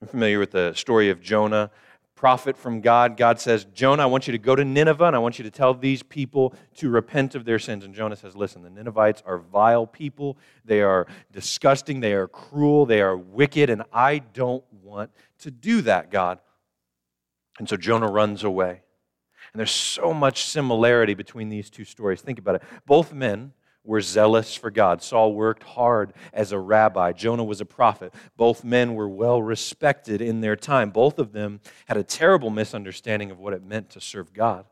I'm 0.00 0.08
familiar 0.08 0.38
with 0.38 0.50
the 0.50 0.72
story 0.74 1.10
of 1.10 1.20
Jonah, 1.20 1.70
prophet 2.16 2.56
from 2.56 2.80
God. 2.80 3.16
God 3.16 3.40
says, 3.40 3.64
Jonah, 3.72 4.02
I 4.02 4.06
want 4.06 4.26
you 4.26 4.32
to 4.32 4.38
go 4.38 4.54
to 4.54 4.64
Nineveh 4.64 5.06
and 5.06 5.16
I 5.16 5.18
want 5.18 5.38
you 5.38 5.44
to 5.44 5.50
tell 5.50 5.74
these 5.74 6.02
people 6.02 6.54
to 6.76 6.90
repent 6.90 7.34
of 7.34 7.44
their 7.44 7.58
sins. 7.58 7.84
And 7.84 7.94
Jonah 7.94 8.16
says, 8.16 8.36
Listen, 8.36 8.62
the 8.62 8.70
Ninevites 8.70 9.22
are 9.26 9.38
vile 9.38 9.86
people. 9.86 10.38
They 10.64 10.82
are 10.82 11.06
disgusting. 11.32 12.00
They 12.00 12.12
are 12.14 12.28
cruel. 12.28 12.86
They 12.86 13.00
are 13.00 13.16
wicked. 13.16 13.70
And 13.70 13.82
I 13.92 14.18
don't 14.18 14.64
want 14.82 15.10
to 15.40 15.50
do 15.50 15.82
that, 15.82 16.10
God. 16.10 16.38
And 17.58 17.68
so 17.68 17.76
Jonah 17.76 18.10
runs 18.10 18.44
away. 18.44 18.82
And 19.52 19.58
there's 19.58 19.70
so 19.70 20.14
much 20.14 20.44
similarity 20.44 21.14
between 21.14 21.48
these 21.48 21.70
two 21.70 21.84
stories. 21.84 22.22
Think 22.22 22.38
about 22.38 22.56
it. 22.56 22.62
Both 22.86 23.12
men 23.12 23.52
were 23.84 24.00
zealous 24.00 24.54
for 24.54 24.70
God. 24.70 25.02
Saul 25.02 25.34
worked 25.34 25.62
hard 25.62 26.12
as 26.32 26.52
a 26.52 26.58
rabbi. 26.58 27.12
Jonah 27.12 27.44
was 27.44 27.60
a 27.60 27.66
prophet. 27.66 28.14
Both 28.36 28.64
men 28.64 28.94
were 28.94 29.08
well 29.08 29.42
respected 29.42 30.20
in 30.20 30.40
their 30.40 30.56
time. 30.56 30.90
Both 30.90 31.18
of 31.18 31.32
them 31.32 31.60
had 31.86 31.96
a 31.96 32.04
terrible 32.04 32.50
misunderstanding 32.50 33.30
of 33.30 33.38
what 33.38 33.52
it 33.52 33.64
meant 33.64 33.90
to 33.90 34.00
serve 34.00 34.32
God. 34.32 34.66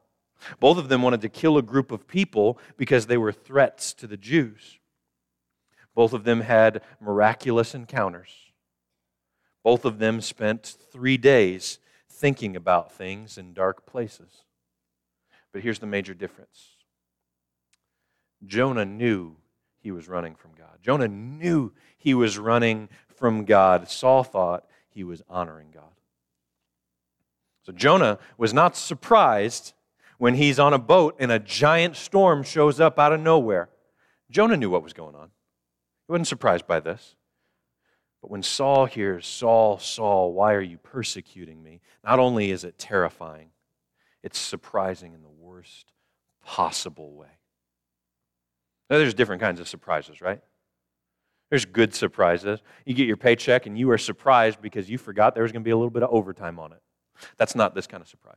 Both 0.58 0.78
of 0.78 0.88
them 0.88 1.02
wanted 1.02 1.20
to 1.22 1.28
kill 1.28 1.58
a 1.58 1.62
group 1.62 1.92
of 1.92 2.06
people 2.06 2.58
because 2.76 3.06
they 3.06 3.18
were 3.18 3.32
threats 3.32 3.92
to 3.94 4.06
the 4.06 4.16
Jews. 4.16 4.78
Both 5.94 6.12
of 6.12 6.24
them 6.24 6.40
had 6.42 6.82
miraculous 7.00 7.74
encounters. 7.74 8.30
Both 9.62 9.84
of 9.84 9.98
them 9.98 10.20
spent 10.20 10.76
three 10.92 11.16
days 11.16 11.78
thinking 12.08 12.56
about 12.56 12.92
things 12.92 13.36
in 13.36 13.52
dark 13.52 13.86
places. 13.86 14.44
But 15.52 15.62
here's 15.62 15.80
the 15.80 15.86
major 15.86 16.14
difference 16.14 16.69
Jonah 18.44 18.84
knew 18.84 19.36
he 19.80 19.90
was 19.90 20.08
running 20.08 20.34
from 20.34 20.52
God. 20.56 20.78
Jonah 20.82 21.08
knew 21.08 21.72
he 21.96 22.14
was 22.14 22.38
running 22.38 22.88
from 23.16 23.44
God. 23.44 23.88
Saul 23.88 24.24
thought 24.24 24.66
he 24.88 25.04
was 25.04 25.22
honoring 25.28 25.70
God. 25.72 25.84
So 27.62 27.72
Jonah 27.72 28.18
was 28.38 28.54
not 28.54 28.76
surprised 28.76 29.74
when 30.18 30.34
he's 30.34 30.58
on 30.58 30.72
a 30.72 30.78
boat 30.78 31.16
and 31.18 31.30
a 31.30 31.38
giant 31.38 31.96
storm 31.96 32.42
shows 32.42 32.80
up 32.80 32.98
out 32.98 33.12
of 33.12 33.20
nowhere. 33.20 33.68
Jonah 34.30 34.56
knew 34.56 34.70
what 34.70 34.82
was 34.82 34.92
going 34.92 35.14
on. 35.14 35.30
He 36.06 36.12
wasn't 36.12 36.28
surprised 36.28 36.66
by 36.66 36.80
this. 36.80 37.16
But 38.20 38.30
when 38.30 38.42
Saul 38.42 38.86
hears, 38.86 39.26
Saul, 39.26 39.78
Saul, 39.78 40.32
why 40.32 40.54
are 40.54 40.60
you 40.60 40.78
persecuting 40.78 41.62
me? 41.62 41.80
Not 42.04 42.18
only 42.18 42.50
is 42.50 42.64
it 42.64 42.78
terrifying, 42.78 43.50
it's 44.22 44.38
surprising 44.38 45.14
in 45.14 45.22
the 45.22 45.28
worst 45.28 45.92
possible 46.44 47.12
way. 47.12 47.39
Now, 48.90 48.98
there's 48.98 49.14
different 49.14 49.40
kinds 49.40 49.60
of 49.60 49.68
surprises, 49.68 50.20
right? 50.20 50.40
There's 51.48 51.64
good 51.64 51.94
surprises. 51.94 52.60
You 52.84 52.94
get 52.94 53.06
your 53.06 53.16
paycheck 53.16 53.66
and 53.66 53.78
you 53.78 53.90
are 53.90 53.98
surprised 53.98 54.60
because 54.60 54.90
you 54.90 54.98
forgot 54.98 55.34
there 55.34 55.44
was 55.44 55.52
going 55.52 55.62
to 55.62 55.64
be 55.64 55.70
a 55.70 55.76
little 55.76 55.90
bit 55.90 56.02
of 56.02 56.10
overtime 56.10 56.58
on 56.58 56.72
it. 56.72 56.82
That's 57.36 57.54
not 57.54 57.74
this 57.74 57.86
kind 57.86 58.00
of 58.02 58.08
surprise. 58.08 58.36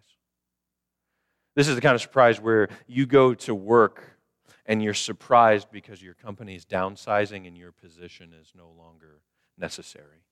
This 1.55 1.67
is 1.67 1.75
the 1.75 1.81
kind 1.81 1.95
of 1.95 2.01
surprise 2.01 2.39
where 2.39 2.69
you 2.87 3.05
go 3.05 3.33
to 3.35 3.53
work 3.53 4.17
and 4.65 4.83
you're 4.83 4.93
surprised 4.93 5.67
because 5.71 6.01
your 6.01 6.15
company 6.15 6.55
is 6.55 6.65
downsizing 6.65 7.47
and 7.47 7.57
your 7.57 7.71
position 7.71 8.31
is 8.39 8.51
no 8.55 8.71
longer 8.77 9.21
necessary. 9.57 10.23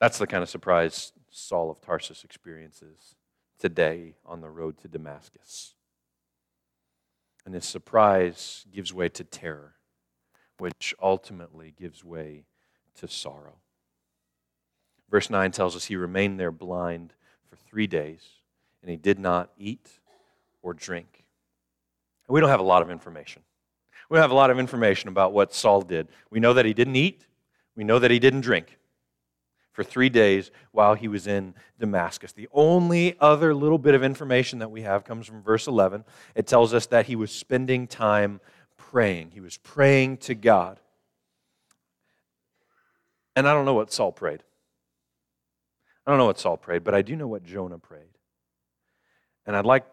That's 0.00 0.18
the 0.18 0.26
kind 0.26 0.42
of 0.42 0.48
surprise 0.48 1.12
Saul 1.30 1.70
of 1.70 1.80
Tarsus 1.80 2.24
experiences 2.24 3.14
today 3.58 4.16
on 4.26 4.40
the 4.40 4.50
road 4.50 4.78
to 4.78 4.88
Damascus. 4.88 5.74
And 7.44 7.54
this 7.54 7.66
surprise 7.66 8.64
gives 8.72 8.92
way 8.92 9.08
to 9.10 9.24
terror, 9.24 9.74
which 10.58 10.94
ultimately 11.00 11.74
gives 11.78 12.04
way 12.04 12.44
to 12.96 13.08
sorrow. 13.08 13.56
Verse 15.10 15.28
9 15.28 15.50
tells 15.50 15.76
us 15.76 15.84
he 15.84 15.96
remained 15.96 16.40
there 16.40 16.50
blind 16.50 17.12
for 17.48 17.56
three 17.56 17.86
days, 17.86 18.22
and 18.80 18.90
he 18.90 18.96
did 18.96 19.18
not 19.18 19.50
eat 19.58 19.90
or 20.62 20.72
drink. 20.72 21.24
We 22.28 22.40
don't 22.40 22.48
have 22.48 22.60
a 22.60 22.64
lot 22.64 22.82
of 22.82 22.90
information. 22.90 23.42
We 24.08 24.16
don't 24.16 24.22
have 24.22 24.30
a 24.30 24.34
lot 24.34 24.50
of 24.50 24.58
information 24.58 25.08
about 25.08 25.32
what 25.32 25.52
Saul 25.52 25.82
did. 25.82 26.08
We 26.30 26.40
know 26.40 26.54
that 26.54 26.64
he 26.64 26.72
didn't 26.72 26.96
eat, 26.96 27.26
we 27.76 27.84
know 27.84 27.98
that 27.98 28.10
he 28.10 28.18
didn't 28.18 28.40
drink 28.40 28.78
for 29.74 29.84
three 29.84 30.08
days 30.08 30.50
while 30.70 30.94
he 30.94 31.08
was 31.08 31.26
in 31.26 31.52
Damascus. 31.78 32.32
The 32.32 32.48
only 32.52 33.16
other 33.20 33.52
little 33.52 33.76
bit 33.76 33.94
of 33.94 34.02
information 34.02 34.60
that 34.60 34.70
we 34.70 34.82
have 34.82 35.04
comes 35.04 35.26
from 35.26 35.42
verse 35.42 35.66
11. 35.66 36.04
It 36.34 36.46
tells 36.46 36.72
us 36.72 36.86
that 36.86 37.06
he 37.06 37.16
was 37.16 37.32
spending 37.32 37.86
time 37.86 38.40
praying, 38.78 39.32
he 39.32 39.40
was 39.40 39.58
praying 39.58 40.18
to 40.18 40.34
God. 40.34 40.80
And 43.36 43.48
I 43.48 43.52
don't 43.52 43.64
know 43.64 43.74
what 43.74 43.92
Saul 43.92 44.12
prayed. 44.12 44.44
I 46.06 46.10
don't 46.10 46.18
know 46.18 46.26
what 46.26 46.38
Saul 46.38 46.56
prayed, 46.56 46.84
but 46.84 46.94
I 46.94 47.02
do 47.02 47.16
know 47.16 47.26
what 47.26 47.42
Jonah 47.42 47.78
prayed. 47.78 48.18
And 49.44 49.56
I'd 49.56 49.66
like 49.66 49.86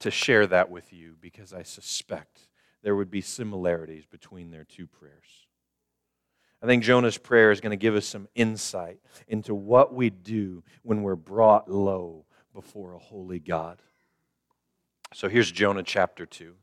to 0.00 0.10
share 0.10 0.46
that 0.48 0.70
with 0.70 0.92
you 0.92 1.16
because 1.20 1.52
I 1.52 1.62
suspect 1.62 2.48
there 2.82 2.96
would 2.96 3.10
be 3.10 3.20
similarities 3.20 4.04
between 4.04 4.50
their 4.50 4.64
two 4.64 4.88
prayers. 4.88 5.47
I 6.62 6.66
think 6.66 6.82
Jonah's 6.82 7.18
prayer 7.18 7.50
is 7.50 7.60
going 7.60 7.70
to 7.70 7.76
give 7.76 7.94
us 7.94 8.06
some 8.06 8.28
insight 8.34 8.98
into 9.28 9.54
what 9.54 9.94
we 9.94 10.10
do 10.10 10.64
when 10.82 11.02
we're 11.02 11.16
brought 11.16 11.70
low 11.70 12.24
before 12.52 12.94
a 12.94 12.98
holy 12.98 13.38
God. 13.38 13.80
So 15.14 15.28
here's 15.28 15.50
Jonah 15.50 15.84
chapter 15.84 16.26
2. 16.26 16.54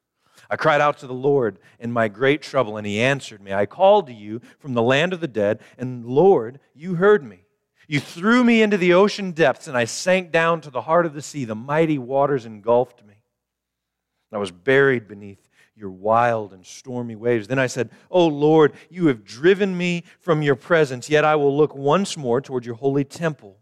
I 0.49 0.57
cried 0.57 0.81
out 0.81 0.97
to 0.99 1.07
the 1.07 1.13
Lord 1.13 1.59
in 1.79 1.91
my 1.91 2.09
great 2.09 2.41
trouble, 2.41 2.77
and 2.77 2.85
he 2.85 2.99
answered 2.99 3.41
me. 3.41 3.53
I 3.53 3.65
called 3.65 4.07
to 4.07 4.13
you 4.13 4.41
from 4.59 4.73
the 4.73 4.83
land 4.83 5.13
of 5.13 5.21
the 5.21 5.27
dead, 5.27 5.61
and 5.77 6.05
Lord, 6.05 6.59
you 6.73 6.95
heard 6.95 7.23
me. 7.23 7.45
You 7.87 7.99
threw 7.99 8.43
me 8.43 8.61
into 8.61 8.77
the 8.77 8.93
ocean 8.93 9.31
depths, 9.31 9.67
and 9.67 9.77
I 9.77 9.85
sank 9.85 10.31
down 10.31 10.61
to 10.61 10.69
the 10.69 10.81
heart 10.81 11.05
of 11.05 11.13
the 11.13 11.21
sea. 11.21 11.45
The 11.45 11.55
mighty 11.55 11.97
waters 11.97 12.45
engulfed 12.45 13.05
me. 13.05 13.13
I 14.31 14.37
was 14.37 14.51
buried 14.51 15.07
beneath 15.07 15.44
your 15.75 15.89
wild 15.89 16.53
and 16.53 16.65
stormy 16.65 17.15
waves. 17.15 17.47
Then 17.47 17.59
I 17.59 17.67
said, 17.67 17.89
Oh 18.09 18.27
Lord, 18.27 18.73
you 18.89 19.07
have 19.07 19.23
driven 19.23 19.77
me 19.77 20.03
from 20.19 20.41
your 20.41 20.55
presence, 20.55 21.09
yet 21.09 21.25
I 21.25 21.35
will 21.35 21.55
look 21.55 21.75
once 21.75 22.15
more 22.15 22.41
toward 22.41 22.65
your 22.65 22.75
holy 22.75 23.03
temple. 23.03 23.57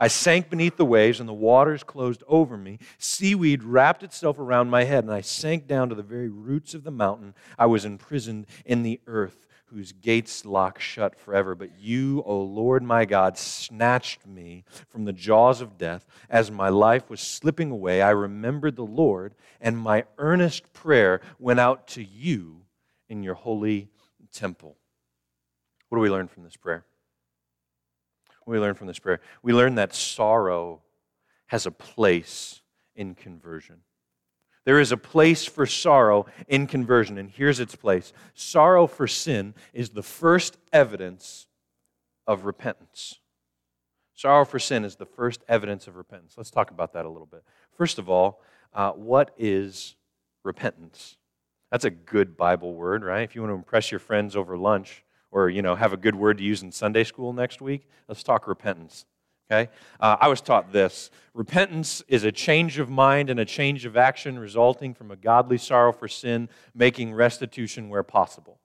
I 0.00 0.08
sank 0.08 0.50
beneath 0.50 0.76
the 0.76 0.84
waves, 0.84 1.20
and 1.20 1.28
the 1.28 1.34
waters 1.34 1.84
closed 1.84 2.24
over 2.26 2.56
me. 2.56 2.78
Seaweed 2.98 3.62
wrapped 3.62 4.02
itself 4.02 4.38
around 4.38 4.70
my 4.70 4.84
head, 4.84 5.04
and 5.04 5.12
I 5.12 5.20
sank 5.20 5.68
down 5.68 5.88
to 5.90 5.94
the 5.94 6.02
very 6.02 6.28
roots 6.28 6.74
of 6.74 6.82
the 6.82 6.90
mountain. 6.90 7.34
I 7.58 7.66
was 7.66 7.84
imprisoned 7.84 8.46
in 8.64 8.82
the 8.82 9.00
earth 9.06 9.46
whose 9.72 9.92
gates 9.92 10.44
lock 10.44 10.78
shut 10.78 11.18
forever. 11.18 11.54
But 11.54 11.78
you, 11.78 12.22
O 12.26 12.40
Lord 12.40 12.82
my 12.82 13.04
God, 13.04 13.38
snatched 13.38 14.26
me 14.26 14.64
from 14.88 15.04
the 15.04 15.12
jaws 15.12 15.60
of 15.60 15.78
death. 15.78 16.06
As 16.28 16.50
my 16.50 16.68
life 16.68 17.08
was 17.08 17.20
slipping 17.20 17.70
away, 17.70 18.02
I 18.02 18.10
remembered 18.10 18.76
the 18.76 18.84
Lord, 18.84 19.34
and 19.60 19.78
my 19.78 20.04
earnest 20.18 20.72
prayer 20.72 21.20
went 21.38 21.60
out 21.60 21.86
to 21.88 22.02
you 22.04 22.62
in 23.08 23.22
your 23.22 23.34
holy 23.34 23.88
temple. 24.32 24.76
What 25.88 25.98
do 25.98 26.02
we 26.02 26.10
learn 26.10 26.28
from 26.28 26.44
this 26.44 26.56
prayer? 26.56 26.84
What 28.44 28.54
do 28.54 28.60
we 28.60 28.64
learn 28.64 28.74
from 28.74 28.86
this 28.86 28.98
prayer? 28.98 29.20
We 29.42 29.52
learn 29.52 29.76
that 29.76 29.94
sorrow 29.94 30.82
has 31.46 31.66
a 31.66 31.70
place 31.70 32.62
in 32.96 33.14
conversion. 33.14 33.80
There 34.64 34.78
is 34.78 34.92
a 34.92 34.96
place 34.96 35.44
for 35.44 35.66
sorrow 35.66 36.26
in 36.46 36.66
conversion, 36.66 37.18
and 37.18 37.28
here's 37.28 37.58
its 37.58 37.74
place. 37.74 38.12
Sorrow 38.34 38.86
for 38.86 39.06
sin 39.08 39.54
is 39.72 39.90
the 39.90 40.02
first 40.02 40.56
evidence 40.72 41.46
of 42.26 42.44
repentance. 42.44 43.18
Sorrow 44.14 44.44
for 44.44 44.60
sin 44.60 44.84
is 44.84 44.96
the 44.96 45.06
first 45.06 45.42
evidence 45.48 45.88
of 45.88 45.96
repentance. 45.96 46.34
Let's 46.36 46.50
talk 46.50 46.70
about 46.70 46.92
that 46.92 47.06
a 47.06 47.08
little 47.08 47.26
bit. 47.26 47.42
First 47.76 47.98
of 47.98 48.08
all, 48.08 48.40
uh, 48.72 48.92
what 48.92 49.34
is 49.36 49.96
repentance? 50.44 51.16
That's 51.72 51.84
a 51.84 51.90
good 51.90 52.36
Bible 52.36 52.74
word, 52.74 53.02
right? 53.02 53.22
If 53.22 53.34
you 53.34 53.40
want 53.40 53.50
to 53.50 53.56
impress 53.56 53.90
your 53.90 53.98
friends 53.98 54.36
over 54.36 54.56
lunch 54.56 55.04
or, 55.32 55.48
you 55.48 55.62
know, 55.62 55.74
have 55.74 55.92
a 55.92 55.96
good 55.96 56.14
word 56.14 56.38
to 56.38 56.44
use 56.44 56.62
in 56.62 56.70
Sunday 56.70 57.02
school 57.02 57.32
next 57.32 57.60
week, 57.60 57.88
let's 58.06 58.22
talk 58.22 58.46
repentance. 58.46 59.06
Okay? 59.52 59.70
Uh, 60.00 60.16
I 60.18 60.28
was 60.28 60.40
taught 60.40 60.72
this 60.72 61.10
repentance 61.34 62.02
is 62.08 62.24
a 62.24 62.32
change 62.32 62.78
of 62.78 62.88
mind 62.88 63.28
and 63.28 63.38
a 63.38 63.44
change 63.44 63.84
of 63.84 63.96
action 63.96 64.38
resulting 64.38 64.94
from 64.94 65.10
a 65.10 65.16
godly 65.16 65.58
sorrow 65.58 65.92
for 65.92 66.08
sin, 66.08 66.48
making 66.74 67.12
restitution 67.12 67.90
where 67.90 68.02
possible. 68.02 68.58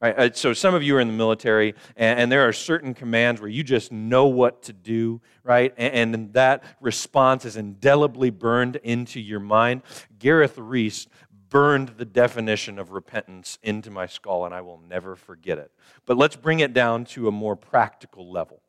Right? 0.00 0.18
Uh, 0.18 0.30
so, 0.32 0.52
some 0.52 0.74
of 0.74 0.82
you 0.82 0.96
are 0.96 1.00
in 1.00 1.08
the 1.08 1.14
military, 1.14 1.74
and, 1.96 2.20
and, 2.20 2.32
there 2.32 2.46
are 2.46 2.52
certain 2.52 2.94
commands 2.94 3.40
where 3.40 3.50
you 3.50 3.62
just 3.62 3.92
know 3.92 4.26
what 4.26 4.62
to 4.64 4.72
do, 4.72 5.20
right? 5.42 5.72
And, 5.76 6.14
and 6.14 6.32
that 6.34 6.64
response 6.80 7.44
is 7.44 7.56
indelibly 7.56 8.30
burned 8.30 8.76
into 8.76 9.20
your 9.20 9.40
mind. 9.40 9.82
Gareth 10.18 10.58
Reese 10.58 11.06
burned 11.48 11.90
the 11.96 12.04
definition 12.04 12.78
of 12.78 12.90
repentance 12.90 13.58
into 13.62 13.90
my 13.90 14.06
skull, 14.06 14.44
and 14.44 14.54
I 14.54 14.62
will 14.62 14.80
never 14.88 15.16
forget 15.16 15.58
it. 15.58 15.70
But 16.06 16.16
let's 16.16 16.36
bring 16.36 16.60
it 16.60 16.72
down 16.74 17.04
to 17.06 17.28
a 17.28 17.32
more 17.32 17.56
practical 17.56 18.30
level. 18.30 18.60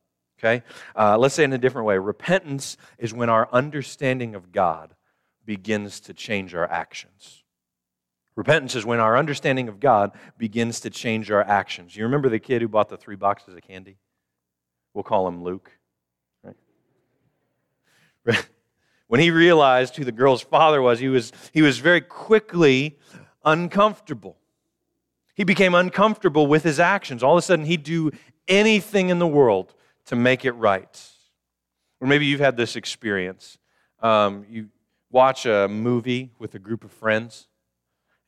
Okay? 0.45 0.63
Uh, 0.95 1.17
let's 1.17 1.33
say 1.33 1.43
in 1.43 1.53
a 1.53 1.57
different 1.57 1.87
way 1.87 1.97
repentance 1.97 2.77
is 2.99 3.13
when 3.13 3.29
our 3.29 3.49
understanding 3.51 4.35
of 4.35 4.51
God 4.51 4.93
begins 5.43 5.99
to 6.01 6.13
change 6.13 6.53
our 6.53 6.69
actions. 6.69 7.43
Repentance 8.35 8.75
is 8.75 8.85
when 8.85 8.99
our 8.99 9.17
understanding 9.17 9.69
of 9.69 9.79
God 9.79 10.11
begins 10.37 10.81
to 10.81 10.89
change 10.89 11.31
our 11.31 11.41
actions. 11.41 11.95
You 11.95 12.03
remember 12.03 12.29
the 12.29 12.39
kid 12.39 12.61
who 12.61 12.67
bought 12.67 12.89
the 12.89 12.97
three 12.97 13.15
boxes 13.15 13.55
of 13.55 13.61
candy? 13.61 13.97
We'll 14.93 15.03
call 15.03 15.27
him 15.27 15.43
Luke. 15.43 15.71
Right? 16.43 16.55
When 19.07 19.21
he 19.21 19.29
realized 19.29 19.95
who 19.95 20.03
the 20.03 20.11
girl's 20.11 20.41
father 20.41 20.81
was, 20.81 20.99
he 20.99 21.09
was, 21.09 21.31
he 21.53 21.61
was 21.61 21.77
very 21.77 22.01
quickly 22.01 22.97
uncomfortable. 23.45 24.35
He 25.35 25.43
became 25.43 25.75
uncomfortable 25.75 26.47
with 26.47 26.63
his 26.63 26.79
actions. 26.79 27.21
All 27.21 27.33
of 27.33 27.37
a 27.37 27.41
sudden, 27.43 27.65
he'd 27.65 27.83
do 27.83 28.09
anything 28.47 29.09
in 29.09 29.19
the 29.19 29.27
world 29.27 29.75
to 30.05 30.15
make 30.15 30.45
it 30.45 30.53
right. 30.53 31.09
Or 31.99 32.07
maybe 32.07 32.25
you've 32.25 32.39
had 32.39 32.57
this 32.57 32.75
experience. 32.75 33.57
Um, 33.99 34.45
you 34.49 34.69
watch 35.11 35.45
a 35.45 35.67
movie 35.67 36.31
with 36.39 36.55
a 36.55 36.59
group 36.59 36.83
of 36.83 36.91
friends, 36.91 37.47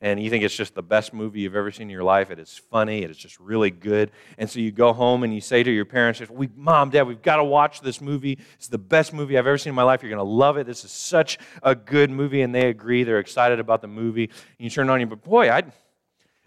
and 0.00 0.22
you 0.22 0.30
think 0.30 0.44
it's 0.44 0.54
just 0.54 0.74
the 0.74 0.82
best 0.82 1.12
movie 1.12 1.40
you've 1.40 1.56
ever 1.56 1.72
seen 1.72 1.88
in 1.88 1.90
your 1.90 2.04
life. 2.04 2.30
It 2.30 2.38
is 2.38 2.56
funny, 2.70 3.02
it 3.02 3.10
is 3.10 3.16
just 3.16 3.38
really 3.40 3.70
good. 3.70 4.12
And 4.38 4.48
so 4.48 4.60
you 4.60 4.70
go 4.70 4.92
home 4.92 5.24
and 5.24 5.34
you 5.34 5.40
say 5.40 5.62
to 5.62 5.70
your 5.70 5.84
parents, 5.84 6.22
we, 6.30 6.48
Mom, 6.54 6.90
Dad, 6.90 7.02
we've 7.02 7.20
got 7.20 7.36
to 7.36 7.44
watch 7.44 7.80
this 7.80 8.00
movie. 8.00 8.38
It's 8.54 8.68
the 8.68 8.78
best 8.78 9.12
movie 9.12 9.36
I've 9.36 9.46
ever 9.46 9.58
seen 9.58 9.72
in 9.72 9.74
my 9.74 9.82
life. 9.82 10.02
You're 10.02 10.10
going 10.10 10.18
to 10.18 10.22
love 10.22 10.56
it. 10.56 10.66
This 10.66 10.84
is 10.84 10.92
such 10.92 11.38
a 11.64 11.74
good 11.74 12.10
movie. 12.10 12.42
And 12.42 12.54
they 12.54 12.68
agree. 12.68 13.02
They're 13.02 13.18
excited 13.18 13.58
about 13.58 13.82
the 13.82 13.88
movie. 13.88 14.24
And 14.24 14.32
you 14.58 14.70
turn 14.70 14.88
on 14.88 15.00
you, 15.00 15.06
but 15.06 15.22
boy, 15.22 15.50
I 15.50 15.64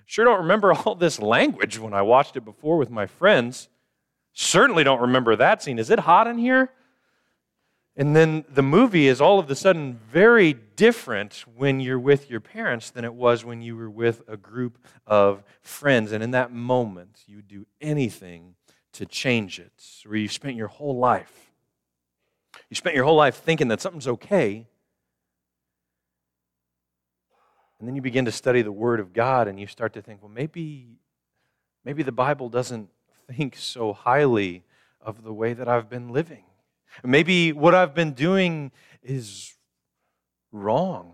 sure 0.06 0.24
don't 0.24 0.42
remember 0.42 0.72
all 0.86 0.96
this 0.96 1.20
language 1.20 1.78
when 1.78 1.94
I 1.94 2.04
watched 2.04 2.38
it 2.38 2.46
before 2.46 2.78
with 2.78 2.90
my 2.90 3.06
friends. 3.06 3.68
Certainly 4.34 4.84
don't 4.84 5.02
remember 5.02 5.36
that 5.36 5.62
scene. 5.62 5.80
Is 5.80 5.90
it 5.90 6.00
hot 6.00 6.28
in 6.28 6.38
here? 6.38 6.72
And 7.98 8.16
then 8.16 8.46
the 8.50 8.62
movie 8.62 9.08
is 9.08 9.20
all 9.20 9.38
of 9.38 9.52
a 9.52 9.56
sudden 9.56 10.00
very 10.10 10.54
different 10.54 11.44
when 11.56 11.82
you're 11.82 12.00
with 12.00 12.30
your 12.30 12.40
parents 12.40 12.90
than 12.90 13.04
it 13.04 13.14
was 13.14 13.44
when 13.44 13.62
you 13.62 13.76
were 13.76 13.90
with 13.90 14.22
a 14.28 14.38
group 14.38 14.78
of 15.06 15.44
friends. 15.62 16.14
And 16.14 16.24
in 16.24 16.32
that 16.32 16.54
moment, 16.54 17.24
you 17.28 17.42
do 17.42 17.68
anything 17.82 18.56
to 18.94 19.06
change 19.06 19.60
it, 19.60 19.72
where 20.06 20.18
you 20.18 20.28
spent 20.28 20.56
your 20.56 20.68
whole 20.68 20.98
life. 20.98 21.52
You 22.70 22.76
spent 22.76 22.96
your 22.96 23.06
whole 23.06 23.16
life 23.16 23.36
thinking 23.38 23.68
that 23.70 23.82
something's 23.82 24.08
okay. 24.08 24.68
And 27.80 27.88
then 27.88 27.96
you 27.96 28.02
begin 28.02 28.26
to 28.26 28.32
study 28.32 28.62
the 28.62 28.72
Word 28.72 29.00
of 29.00 29.12
God 29.12 29.48
and 29.48 29.60
you 29.60 29.68
start 29.68 29.94
to 29.94 30.02
think, 30.02 30.22
well, 30.22 30.32
maybe, 30.32 31.00
maybe 31.84 32.04
the 32.04 32.12
Bible 32.12 32.48
doesn't 32.48 32.90
think 33.36 33.56
so 33.56 33.94
highly 33.94 34.64
of 35.02 35.24
the 35.24 35.34
way 35.34 35.54
that 35.54 35.68
I've 35.68 35.90
been 35.90 36.10
living. 36.10 36.44
Maybe 37.04 37.54
what 37.54 37.74
I've 37.74 37.94
been 37.94 38.12
doing 38.12 38.72
is 39.02 39.56
wrong. 40.52 41.14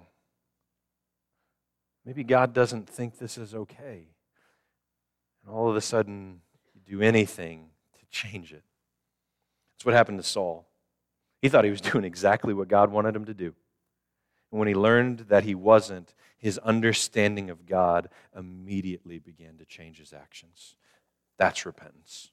Maybe 2.05 2.23
God 2.23 2.53
doesn't 2.53 2.89
think 2.89 3.17
this 3.17 3.37
is 3.37 3.53
okay. 3.53 4.07
And 5.43 5.53
all 5.53 5.69
of 5.69 5.75
a 5.75 5.81
sudden, 5.81 6.41
you 6.73 6.81
do 6.97 7.01
anything 7.01 7.69
to 7.99 8.05
change 8.09 8.51
it. 8.51 8.63
That's 9.75 9.85
what 9.85 9.93
happened 9.93 10.17
to 10.17 10.23
Saul. 10.23 10.67
He 11.41 11.49
thought 11.49 11.65
he 11.65 11.71
was 11.71 11.81
doing 11.91 12.03
exactly 12.03 12.53
what 12.53 12.67
God 12.67 12.91
wanted 12.91 13.15
him 13.15 13.25
to 13.25 13.33
do. 13.33 13.53
And 14.51 14.59
when 14.59 14.67
he 14.67 14.75
learned 14.75 15.25
that 15.29 15.43
he 15.43 15.53
wasn't, 15.53 16.13
his 16.37 16.57
understanding 16.59 17.49
of 17.49 17.65
God 17.65 18.09
immediately 18.35 19.19
began 19.19 19.57
to 19.57 19.65
change 19.65 19.97
his 19.97 20.13
actions. 20.13 20.75
That's 21.37 21.65
repentance. 21.65 22.31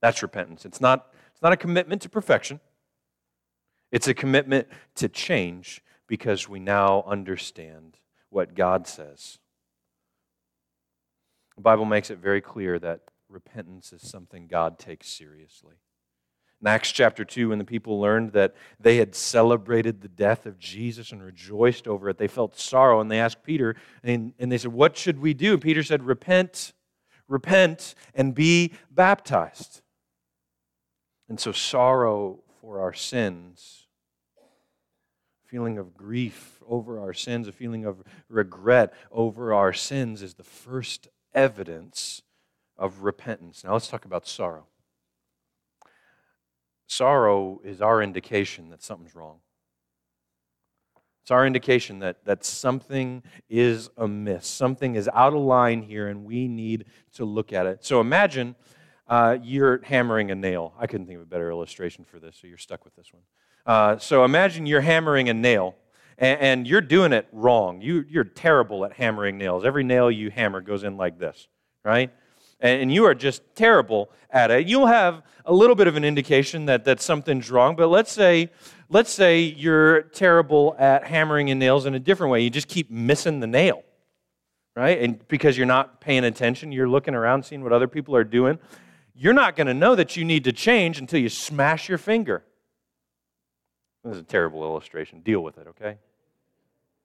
That's 0.00 0.22
repentance. 0.22 0.64
It's 0.64 0.80
not 0.80 1.12
it's 1.32 1.42
not 1.42 1.52
a 1.52 1.56
commitment 1.56 2.02
to 2.02 2.08
perfection, 2.08 2.60
it's 3.90 4.08
a 4.08 4.14
commitment 4.14 4.68
to 4.96 5.08
change 5.08 5.82
because 6.06 6.48
we 6.48 6.60
now 6.60 7.02
understand 7.06 7.96
what 8.28 8.54
God 8.54 8.86
says. 8.86 9.38
The 11.56 11.62
Bible 11.62 11.84
makes 11.84 12.10
it 12.10 12.18
very 12.18 12.40
clear 12.40 12.78
that 12.78 13.00
repentance 13.28 13.92
is 13.92 14.02
something 14.02 14.48
God 14.48 14.78
takes 14.78 15.08
seriously. 15.08 15.74
In 16.60 16.66
Acts 16.66 16.92
chapter 16.92 17.24
2, 17.24 17.48
when 17.48 17.58
the 17.58 17.64
people 17.64 17.98
learned 17.98 18.32
that 18.32 18.54
they 18.78 18.98
had 18.98 19.14
celebrated 19.14 20.02
the 20.02 20.08
death 20.08 20.44
of 20.44 20.58
Jesus 20.58 21.10
and 21.10 21.22
rejoiced 21.22 21.88
over 21.88 22.10
it, 22.10 22.18
they 22.18 22.28
felt 22.28 22.58
sorrow 22.58 23.00
and 23.00 23.10
they 23.10 23.18
asked 23.18 23.42
Peter, 23.42 23.76
and, 24.02 24.34
and 24.38 24.52
they 24.52 24.58
said, 24.58 24.72
What 24.72 24.96
should 24.96 25.20
we 25.20 25.32
do? 25.32 25.54
And 25.54 25.62
Peter 25.62 25.82
said, 25.82 26.02
Repent, 26.02 26.74
repent, 27.30 27.94
and 28.14 28.34
be 28.34 28.72
baptized. 28.90 29.80
And 31.28 31.40
so, 31.40 31.52
sorrow 31.52 32.40
for 32.60 32.80
our 32.80 32.92
sins, 32.92 33.86
feeling 35.46 35.78
of 35.78 35.96
grief 35.96 36.60
over 36.68 36.98
our 37.00 37.14
sins, 37.14 37.48
a 37.48 37.52
feeling 37.52 37.86
of 37.86 38.02
regret 38.28 38.92
over 39.10 39.54
our 39.54 39.72
sins 39.72 40.22
is 40.22 40.34
the 40.34 40.44
first 40.44 41.08
evidence 41.32 42.22
of 42.76 43.02
repentance. 43.02 43.64
Now, 43.64 43.72
let's 43.74 43.88
talk 43.88 44.04
about 44.04 44.26
sorrow. 44.26 44.66
Sorrow 46.86 47.60
is 47.64 47.80
our 47.80 48.02
indication 48.02 48.70
that 48.70 48.82
something's 48.82 49.14
wrong. 49.14 49.38
It's 51.30 51.32
our 51.32 51.46
indication 51.46 52.00
that, 52.00 52.24
that 52.24 52.44
something 52.44 53.22
is 53.48 53.88
amiss. 53.96 54.48
Something 54.48 54.96
is 54.96 55.08
out 55.14 55.32
of 55.32 55.38
line 55.38 55.80
here, 55.80 56.08
and 56.08 56.24
we 56.24 56.48
need 56.48 56.86
to 57.12 57.24
look 57.24 57.52
at 57.52 57.66
it. 57.66 57.84
So 57.84 58.00
imagine 58.00 58.56
uh, 59.06 59.38
you're 59.40 59.80
hammering 59.84 60.32
a 60.32 60.34
nail. 60.34 60.74
I 60.76 60.88
couldn't 60.88 61.06
think 61.06 61.18
of 61.18 61.22
a 61.22 61.26
better 61.26 61.48
illustration 61.48 62.04
for 62.04 62.18
this, 62.18 62.36
so 62.40 62.48
you're 62.48 62.58
stuck 62.58 62.84
with 62.84 62.96
this 62.96 63.12
one. 63.12 63.22
Uh, 63.64 63.96
so 63.96 64.24
imagine 64.24 64.66
you're 64.66 64.80
hammering 64.80 65.28
a 65.28 65.34
nail, 65.34 65.76
and, 66.18 66.40
and 66.40 66.66
you're 66.66 66.80
doing 66.80 67.12
it 67.12 67.28
wrong. 67.30 67.80
You, 67.80 68.04
you're 68.08 68.24
terrible 68.24 68.84
at 68.84 68.94
hammering 68.94 69.38
nails. 69.38 69.64
Every 69.64 69.84
nail 69.84 70.10
you 70.10 70.32
hammer 70.32 70.60
goes 70.60 70.82
in 70.82 70.96
like 70.96 71.20
this, 71.20 71.46
right? 71.84 72.10
And, 72.60 72.92
you 72.92 73.04
are 73.06 73.14
just 73.14 73.42
terrible 73.54 74.10
at 74.30 74.50
it. 74.50 74.68
You'll 74.68 74.86
have 74.86 75.22
a 75.46 75.52
little 75.52 75.74
bit 75.74 75.86
of 75.86 75.96
an 75.96 76.04
indication 76.04 76.66
that, 76.66 76.84
that 76.84 77.00
something's 77.00 77.50
wrong, 77.50 77.74
but 77.74 77.88
let's 77.88 78.12
say, 78.12 78.50
let's 78.90 79.10
say 79.10 79.40
you're 79.40 80.02
terrible 80.02 80.76
at 80.78 81.06
hammering 81.06 81.48
in 81.48 81.58
nails 81.58 81.86
in 81.86 81.94
a 81.94 81.98
different 82.00 82.30
way. 82.30 82.42
You 82.42 82.50
just 82.50 82.68
keep 82.68 82.90
missing 82.90 83.40
the 83.40 83.46
nail 83.46 83.82
right? 84.76 85.02
And 85.02 85.26
because 85.26 85.58
you're 85.58 85.66
not 85.66 86.00
paying 86.00 86.24
attention, 86.24 86.70
you're 86.70 86.88
looking 86.88 87.14
around, 87.14 87.44
seeing 87.44 87.64
what 87.64 87.72
other 87.72 87.88
people 87.88 88.14
are 88.14 88.24
doing 88.24 88.58
you're 89.20 89.34
not 89.34 89.54
going 89.54 89.66
to 89.66 89.74
know 89.74 89.94
that 89.94 90.16
you 90.16 90.24
need 90.24 90.44
to 90.44 90.52
change 90.52 90.98
until 90.98 91.20
you 91.20 91.28
smash 91.28 91.90
your 91.90 91.98
finger. 91.98 92.42
This 94.02 94.14
is 94.14 94.22
a 94.22 94.24
terrible 94.24 94.62
illustration. 94.62 95.20
Deal 95.20 95.42
with 95.42 95.58
it, 95.58 95.66
okay? 95.68 95.98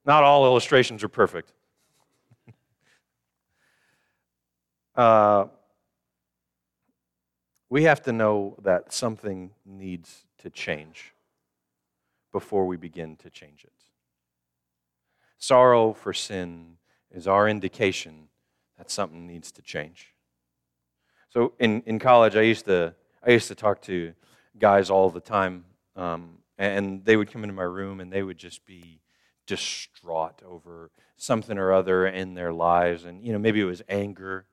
Not 0.06 0.24
all 0.24 0.46
illustrations 0.46 1.04
are 1.04 1.10
perfect. 1.10 1.52
Uh, 4.96 5.46
we 7.70 7.84
have 7.84 8.02
to 8.04 8.12
know 8.12 8.56
that 8.64 8.94
something 8.94 9.52
needs 9.66 10.26
to 10.40 10.50
change 10.50 11.14
before 12.32 12.66
we 12.66 12.78
begin 12.78 13.16
to 13.18 13.30
change 13.30 13.64
it. 13.64 13.72
Sorrow 15.38 15.94
for 15.94 16.14
sin 16.14 16.78
is 17.12 17.28
our 17.28 17.48
indication 17.48 18.30
that 18.78 18.92
something 18.92 19.26
needs 19.26 19.52
to 19.54 19.62
change. 19.62 20.14
So 21.30 21.54
in, 21.60 21.82
in 21.86 22.00
college, 22.00 22.36
I 22.36 22.42
used 22.42 22.66
to 22.66 22.96
I 23.26 23.32
used 23.32 23.48
to 23.48 23.56
talk 23.56 23.82
to 23.84 24.14
guys 24.58 24.90
all 24.90 25.10
the 25.10 25.20
time, 25.20 25.66
um, 25.96 26.38
and 26.58 27.04
they 27.04 27.18
would 27.18 27.32
come 27.32 27.44
into 27.44 27.56
my 27.56 27.64
room 27.64 28.00
and 28.00 28.14
they 28.14 28.22
would 28.22 28.38
just 28.38 28.66
be 28.66 29.02
distraught 29.48 30.42
over 30.46 30.92
something 31.18 31.58
or 31.58 31.74
other 31.74 32.08
in 32.08 32.36
their 32.36 32.54
lives, 32.54 33.06
and 33.06 33.26
you 33.26 33.34
know 33.34 33.40
maybe 33.40 33.60
it 33.60 33.66
was 33.66 33.82
anger, 33.90 34.46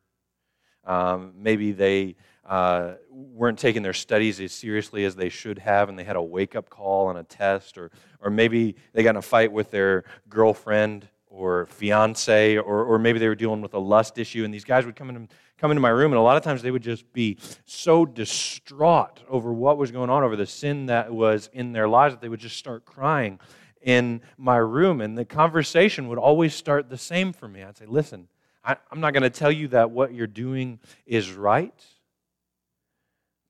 um, 0.85 1.33
maybe 1.37 1.73
they 1.73 2.16
uh, 2.45 2.95
weren't 3.11 3.59
taking 3.59 3.83
their 3.83 3.92
studies 3.92 4.40
as 4.40 4.53
seriously 4.53 5.05
as 5.05 5.14
they 5.14 5.29
should 5.29 5.59
have, 5.59 5.88
and 5.88 5.99
they 5.99 6.05
had 6.05 6.16
a 6.16 6.23
wake 6.23 6.57
up 6.57 6.68
call 6.68 7.07
on 7.07 7.16
a 7.16 7.23
test, 7.23 7.79
or 7.79 7.90
or 8.21 8.31
maybe 8.31 8.77
they 8.92 9.03
got 9.03 9.11
in 9.11 9.16
a 9.16 9.23
fight 9.23 9.53
with 9.53 9.71
their 9.71 10.05
girlfriend 10.29 11.09
or 11.27 11.66
fiance, 11.66 12.59
or, 12.59 12.85
or 12.85 12.99
maybe 12.99 13.18
they 13.18 13.27
were 13.27 13.35
dealing 13.35 13.62
with 13.62 13.73
a 13.73 13.79
lust 13.79 14.18
issue, 14.18 14.45
and 14.45 14.53
these 14.53 14.64
guys 14.64 14.85
would 14.85 14.97
come 14.97 15.09
in 15.09 15.29
come 15.59 15.71
into 15.71 15.81
my 15.81 15.88
room, 15.88 16.12
and 16.12 16.18
a 16.18 16.23
lot 16.23 16.37
of 16.37 16.42
times 16.42 16.61
they 16.61 16.71
would 16.73 16.83
just 16.83 17.11
be 17.12 17.38
so 17.64 18.05
distraught 18.05 19.23
over 19.29 19.53
what 19.53 19.79
was 19.79 19.92
going 19.92 20.11
on, 20.11 20.25
over 20.25 20.35
the 20.35 20.47
sin 20.47 20.87
that 20.87 21.12
was 21.12 21.49
in 21.53 21.73
their 21.73 21.88
lives, 21.88 22.14
that 22.14 22.21
they 22.21 22.29
would 22.29 22.40
just 22.40 22.57
start 22.57 22.85
crying 22.85 23.38
in 23.81 24.21
my 24.37 24.57
room. 24.57 25.01
And 25.01 25.16
the 25.16 25.25
conversation 25.25 26.09
would 26.09 26.18
always 26.18 26.53
start 26.53 26.90
the 26.90 26.99
same 26.99 27.33
for 27.33 27.47
me. 27.47 27.62
I'd 27.62 27.77
say, 27.77 27.87
Listen, 27.87 28.29
I, 28.64 28.77
am 28.92 29.01
not 29.01 29.12
going 29.12 29.22
to 29.22 29.31
tell 29.31 29.53
you 29.53 29.68
that 29.68 29.90
what 29.90 30.14
you're 30.14 30.27
doing 30.27 30.79
is 31.07 31.33
right, 31.33 31.85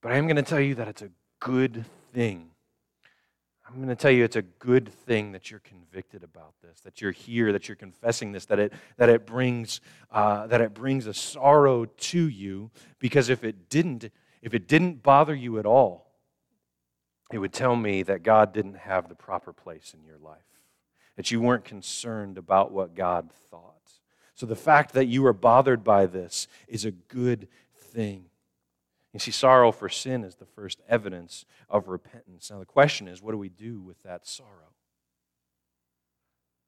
but 0.00 0.12
I 0.12 0.16
am 0.16 0.26
going 0.26 0.36
to 0.36 0.42
tell 0.42 0.60
you 0.60 0.74
that 0.76 0.88
it's 0.88 1.02
a 1.02 1.10
good 1.40 1.84
thing 2.12 2.52
I'm 3.72 3.78
going 3.78 3.88
to 3.88 3.96
tell 3.96 4.10
you 4.10 4.22
it's 4.22 4.36
a 4.36 4.42
good 4.42 4.92
thing 4.92 5.32
that 5.32 5.50
you're 5.50 5.60
convicted 5.60 6.22
about 6.22 6.52
this, 6.62 6.80
that 6.80 7.00
you're 7.00 7.10
here, 7.10 7.52
that 7.52 7.68
you're 7.68 7.76
confessing 7.76 8.32
this, 8.32 8.44
that 8.46 8.58
it, 8.58 8.72
that 8.98 9.08
it, 9.08 9.24
brings, 9.24 9.80
uh, 10.10 10.46
that 10.48 10.60
it 10.60 10.74
brings 10.74 11.06
a 11.06 11.14
sorrow 11.14 11.86
to 11.86 12.28
you, 12.28 12.70
because 12.98 13.30
if 13.30 13.44
it 13.44 13.70
didn't, 13.70 14.10
if 14.42 14.52
it 14.52 14.68
didn't 14.68 15.02
bother 15.02 15.34
you 15.34 15.58
at 15.58 15.64
all, 15.64 16.12
it 17.32 17.38
would 17.38 17.54
tell 17.54 17.74
me 17.74 18.02
that 18.02 18.22
God 18.22 18.52
didn't 18.52 18.76
have 18.76 19.08
the 19.08 19.14
proper 19.14 19.54
place 19.54 19.94
in 19.98 20.04
your 20.04 20.18
life, 20.18 20.40
that 21.16 21.30
you 21.30 21.40
weren't 21.40 21.64
concerned 21.64 22.36
about 22.36 22.72
what 22.72 22.94
God 22.94 23.30
thought. 23.50 23.81
So 24.34 24.46
the 24.46 24.56
fact 24.56 24.94
that 24.94 25.06
you 25.06 25.24
are 25.26 25.32
bothered 25.32 25.84
by 25.84 26.06
this 26.06 26.48
is 26.66 26.84
a 26.84 26.90
good 26.90 27.48
thing. 27.76 28.26
You 29.12 29.20
see, 29.20 29.30
sorrow 29.30 29.72
for 29.72 29.88
sin 29.88 30.24
is 30.24 30.36
the 30.36 30.46
first 30.46 30.80
evidence 30.88 31.44
of 31.68 31.88
repentance. 31.88 32.50
Now, 32.50 32.58
the 32.58 32.64
question 32.64 33.08
is, 33.08 33.20
what 33.20 33.32
do 33.32 33.38
we 33.38 33.50
do 33.50 33.80
with 33.80 34.02
that 34.04 34.26
sorrow? 34.26 34.48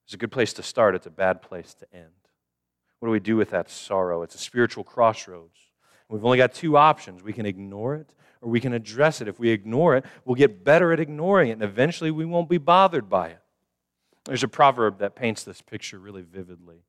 It's 0.05 0.14
a 0.14 0.18
good 0.18 0.33
place 0.33 0.53
to 0.55 0.62
start, 0.62 0.94
it's 0.94 1.07
a 1.07 1.11
bad 1.11 1.40
place 1.40 1.72
to 1.74 1.87
end. 1.94 2.11
What 2.98 3.09
do 3.09 3.12
we 3.12 3.20
do 3.20 3.37
with 3.37 3.50
that 3.50 3.70
sorrow? 3.70 4.22
It's 4.22 4.35
a 4.35 4.38
spiritual 4.38 4.85
crossroads. 4.85 5.59
We've 6.11 6.24
only 6.24 6.38
got 6.38 6.53
two 6.53 6.77
options. 6.77 7.22
We 7.22 7.33
can 7.33 7.46
ignore 7.46 7.94
it 7.96 8.11
or 8.44 8.50
we 8.50 8.61
can 8.61 8.74
address 8.74 9.20
it. 9.20 9.29
If 9.29 9.40
we 9.40 9.50
ignore 9.50 9.96
it, 9.96 10.05
we'll 10.24 10.35
get 10.35 10.64
better 10.64 10.92
at 10.92 11.00
ignoring 11.00 11.48
it, 11.48 11.53
and 11.53 11.62
eventually 11.62 12.11
we 12.11 12.24
won't 12.24 12.48
be 12.48 12.59
bothered 12.59 13.09
by 13.09 13.29
it. 13.29 13.40
There's 14.27 14.42
a 14.42 14.48
proverb 14.48 14.98
that 14.98 15.14
paints 15.14 15.42
this 15.42 15.61
picture 15.61 15.98
really 15.98 16.22
vividly. 16.22 16.85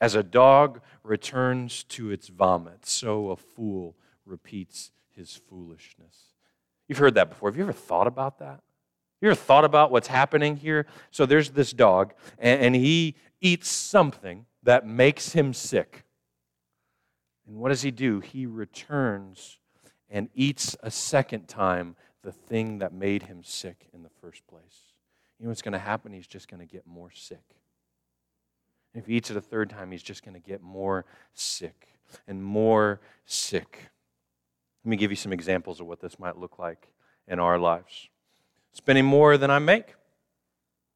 As 0.00 0.14
a 0.14 0.22
dog 0.22 0.80
returns 1.02 1.84
to 1.84 2.10
its 2.10 2.28
vomit, 2.28 2.86
so 2.86 3.30
a 3.30 3.36
fool 3.36 3.96
repeats 4.24 4.92
his 5.14 5.36
foolishness. 5.36 6.34
You've 6.88 6.98
heard 6.98 7.14
that 7.14 7.28
before. 7.28 7.50
Have 7.50 7.56
you 7.56 7.62
ever 7.62 7.72
thought 7.72 8.06
about 8.06 8.38
that? 8.38 8.60
You 9.20 9.28
ever 9.28 9.34
thought 9.34 9.64
about 9.64 9.90
what's 9.90 10.08
happening 10.08 10.56
here? 10.56 10.86
So 11.10 11.26
there's 11.26 11.50
this 11.50 11.72
dog, 11.72 12.14
and, 12.38 12.74
he 12.74 13.16
eats 13.42 13.68
something 13.68 14.46
that 14.62 14.86
makes 14.86 15.32
him 15.32 15.52
sick. 15.52 16.04
And 17.46 17.58
what 17.58 17.68
does 17.68 17.82
he 17.82 17.90
do? 17.90 18.20
He 18.20 18.46
returns 18.46 19.58
and 20.08 20.28
eats 20.34 20.76
a 20.82 20.90
second 20.90 21.48
time 21.48 21.96
the 22.22 22.32
thing 22.32 22.78
that 22.78 22.92
made 22.92 23.24
him 23.24 23.42
sick 23.42 23.88
in 23.92 24.02
the 24.02 24.10
first 24.20 24.46
place. 24.46 24.94
You 25.38 25.44
know 25.44 25.50
what's 25.50 25.62
going 25.62 25.72
to 25.72 25.78
happen? 25.78 26.12
He's 26.12 26.26
just 26.26 26.48
going 26.48 26.60
to 26.60 26.66
get 26.66 26.86
more 26.86 27.10
sick. 27.14 27.56
If 28.94 29.06
he 29.06 29.16
eats 29.16 29.30
it 29.30 29.36
a 29.36 29.40
third 29.40 29.70
time, 29.70 29.92
he's 29.92 30.02
just 30.02 30.24
going 30.24 30.34
to 30.34 30.40
get 30.40 30.62
more 30.62 31.04
sick 31.32 31.88
and 32.26 32.42
more 32.42 33.00
sick. 33.24 33.90
Let 34.84 34.90
me 34.90 34.96
give 34.96 35.10
you 35.10 35.16
some 35.16 35.32
examples 35.32 35.80
of 35.80 35.86
what 35.86 36.00
this 36.00 36.18
might 36.18 36.36
look 36.36 36.58
like 36.58 36.88
in 37.28 37.38
our 37.38 37.58
lives. 37.58 38.08
Spending 38.72 39.04
more 39.04 39.36
than 39.36 39.50
I 39.50 39.58
make. 39.58 39.94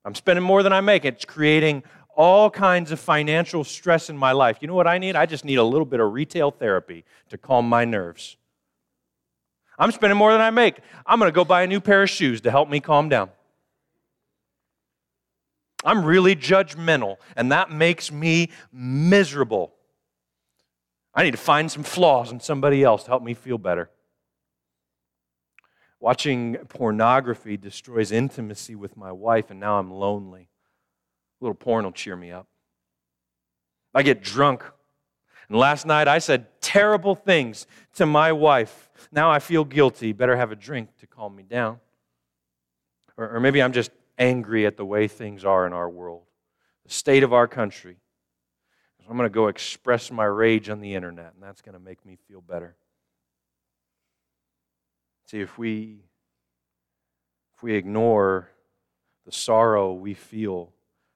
I'm 0.04 0.14
spending 0.14 0.44
more 0.44 0.62
than 0.62 0.72
I 0.72 0.80
make. 0.80 1.04
It's 1.04 1.24
creating 1.24 1.83
all 2.16 2.50
kinds 2.50 2.90
of 2.92 3.00
financial 3.00 3.64
stress 3.64 4.09
in 4.09 4.16
my 4.16 4.33
life. 4.33 4.59
You 4.61 4.68
know 4.68 4.74
what 4.74 4.87
I 4.87 4.98
need? 4.98 5.16
I 5.16 5.26
just 5.26 5.44
need 5.44 5.57
a 5.57 5.64
little 5.64 5.87
bit 5.87 6.00
of 6.00 6.12
retail 6.12 6.50
therapy 6.50 7.04
to 7.30 7.38
calm 7.38 7.68
my 7.68 7.85
nerves. 7.85 8.37
I'm 9.78 9.90
spending 9.90 10.16
more 10.16 10.33
than 10.33 10.40
I 10.40 10.50
make. 10.50 10.78
I'm 11.07 11.18
going 11.18 11.30
to 11.30 11.35
go 11.35 11.44
buy 11.44 11.62
a 11.62 11.66
new 11.66 11.80
pair 11.80 12.02
of 12.02 12.11
shoes 12.11 12.40
to 12.42 12.50
help 12.50 12.68
me 12.68 12.80
calm 12.80 13.09
down. 13.09 13.30
I'm 15.85 16.05
really 16.05 16.35
judgmental, 16.35 17.16
and 17.37 17.53
that 17.53 17.70
makes 17.70 18.11
me 18.11 18.51
miserable. 18.73 19.75
I 21.14 21.23
need 21.23 21.33
to 21.33 21.37
find 21.37 21.70
some 21.70 21.83
flaws 21.83 22.33
in 22.33 22.40
somebody 22.40 22.83
else 22.83 23.05
to 23.05 23.11
help 23.11 23.23
me 23.23 23.35
feel 23.35 23.59
better. 23.59 23.90
Watching 26.01 26.57
pornography 26.68 27.57
destroys 27.57 28.12
intimacy 28.12 28.75
with 28.75 28.97
my 28.97 29.12
wife, 29.12 29.51
and 29.51 29.61
now 29.61 29.79
I'm 29.79 29.90
lonely. 29.90 30.49
A 31.40 31.44
little 31.44 31.55
porn 31.55 31.85
will 31.85 31.92
cheer 31.92 32.16
me 32.16 32.31
up. 32.31 32.47
I 33.94 34.03
get 34.03 34.23
drunk. 34.23 34.64
And 35.49 35.59
last 35.59 35.87
night 35.87 36.09
I 36.09 36.18
said 36.18 36.61
terrible 36.61 37.14
things 37.14 37.66
to 37.94 38.07
my 38.07 38.33
wife. 38.33 38.90
Now 39.12 39.31
I 39.31 39.38
feel 39.38 39.64
guilty. 39.64 40.12
Better 40.12 40.37
have 40.37 40.51
a 40.51 40.57
drink 40.57 40.88
to 41.01 41.07
calm 41.07 41.37
me 41.37 41.42
down. 41.42 41.79
Or, 43.16 43.37
or 43.37 43.40
maybe 43.40 43.62
I'm 43.62 43.73
just 43.73 43.90
angry 44.18 44.66
at 44.66 44.77
the 44.77 44.85
way 44.85 45.09
things 45.09 45.44
are 45.44 45.66
in 45.66 45.72
our 45.72 45.88
world, 45.88 46.22
the 46.85 46.92
state 46.92 47.22
of 47.22 47.33
our 47.33 47.48
country. 47.48 47.96
So 48.98 49.11
I'm 49.11 49.16
going 49.16 49.29
to 49.29 49.35
go 49.35 49.48
express 49.48 50.11
my 50.11 50.24
rage 50.24 50.68
on 50.68 50.81
the 50.81 50.94
internet, 50.94 51.35
and 51.35 51.42
that's 51.42 51.61
going 51.61 51.74
to 51.74 51.79
make 51.79 52.05
me 52.07 52.16
feel 52.29 52.40
better. 52.40 52.77
See, 55.27 55.40
if 55.40 55.59
we 55.59 56.00
if 57.57 57.62
we 57.62 57.74
ignore 57.74 58.50
the 59.24 59.33
sorrow 59.33 59.92
we 59.92 60.14
feel 60.14 60.72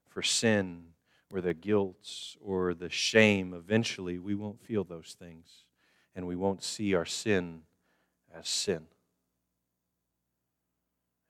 for 0.08 0.22
sin 0.22 0.84
or 1.32 1.40
the 1.40 1.54
guilt 1.54 2.37
or 2.40 2.74
the 2.74 2.88
shame, 2.88 3.52
eventually 3.52 4.18
we 4.18 4.34
won't 4.34 4.61
feel 4.62 4.84
those 4.84 5.14
things 5.18 5.64
and 6.14 6.26
we 6.26 6.37
won't 6.37 6.62
see 6.62 6.94
our 6.94 7.04
sin 7.04 7.62
as 8.34 8.48
sin. 8.48 8.87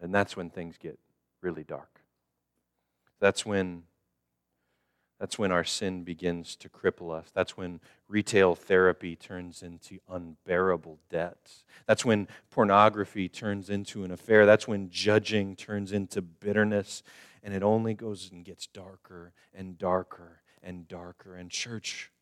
And 0.01 0.15
that's 0.15 0.37
when 0.37 0.51
things 0.51 0.77
get 0.79 0.99
really 1.43 1.65
dark. 1.65 2.01
That's 3.21 3.45
when 3.45 3.85
that's 5.21 5.39
when 5.39 5.51
our 5.51 5.65
sin 5.65 6.05
begins 6.05 6.55
to 6.57 6.69
cripple 6.69 7.13
us. 7.13 7.27
That's 7.35 7.57
when 7.57 7.81
retail 8.07 8.55
therapy 8.55 9.17
turns 9.17 9.65
into 9.65 9.99
unbearable 10.09 11.01
debt. 11.11 11.39
That's 11.87 12.05
when 12.05 12.29
pornography 12.51 13.29
turns 13.29 13.69
into 13.69 14.05
an 14.05 14.13
affair. 14.13 14.47
That's 14.47 14.69
when 14.69 14.91
judging 14.91 15.57
turns 15.57 15.93
into 15.93 16.23
bitterness. 16.23 17.03
And 17.43 17.53
it 17.53 17.65
only 17.65 17.95
goes 17.95 18.31
and 18.31 18.45
gets 18.45 18.69
darker 18.69 19.33
and 19.53 19.77
darker 19.77 20.43
and 20.63 20.87
darker. 20.87 21.35
And, 21.35 21.51
church, 21.51 22.13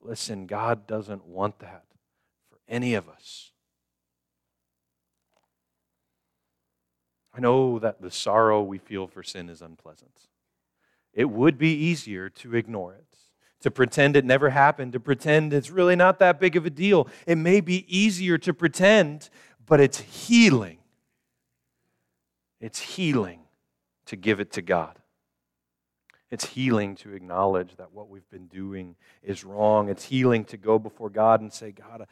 listen, 0.00 0.46
God 0.46 0.86
doesn't 0.86 1.26
want 1.26 1.58
that 1.58 1.84
for 2.48 2.58
any 2.68 2.94
of 2.94 3.08
us. 3.08 3.50
I 7.38 7.40
know 7.40 7.78
that 7.78 8.02
the 8.02 8.10
sorrow 8.10 8.60
we 8.64 8.78
feel 8.78 9.06
for 9.06 9.22
sin 9.22 9.48
is 9.48 9.62
unpleasant. 9.62 10.26
It 11.14 11.26
would 11.26 11.56
be 11.56 11.72
easier 11.72 12.28
to 12.30 12.56
ignore 12.56 12.94
it, 12.94 13.16
to 13.60 13.70
pretend 13.70 14.16
it 14.16 14.24
never 14.24 14.50
happened, 14.50 14.92
to 14.94 15.00
pretend 15.00 15.52
it's 15.52 15.70
really 15.70 15.94
not 15.94 16.18
that 16.18 16.40
big 16.40 16.56
of 16.56 16.66
a 16.66 16.70
deal. 16.70 17.06
It 17.28 17.36
may 17.36 17.60
be 17.60 17.86
easier 17.86 18.38
to 18.38 18.52
pretend, 18.52 19.30
but 19.64 19.78
it's 19.78 20.00
healing. 20.00 20.78
It's 22.60 22.80
healing 22.80 23.42
to 24.06 24.16
give 24.16 24.40
it 24.40 24.50
to 24.54 24.62
God. 24.62 24.98
It's 26.32 26.44
healing 26.44 26.96
to 26.96 27.14
acknowledge 27.14 27.76
that 27.76 27.92
what 27.92 28.08
we've 28.08 28.28
been 28.30 28.48
doing 28.48 28.96
is 29.22 29.44
wrong. 29.44 29.88
It's 29.88 30.02
healing 30.06 30.44
to 30.46 30.56
go 30.56 30.76
before 30.80 31.08
God 31.08 31.40
and 31.40 31.52
say, 31.52 31.70
God, 31.70 32.08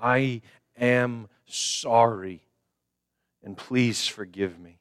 I 0.00 0.40
am 0.78 1.28
sorry 1.44 2.44
and 3.44 3.56
please 3.56 4.06
forgive 4.06 4.58
me. 4.58 4.78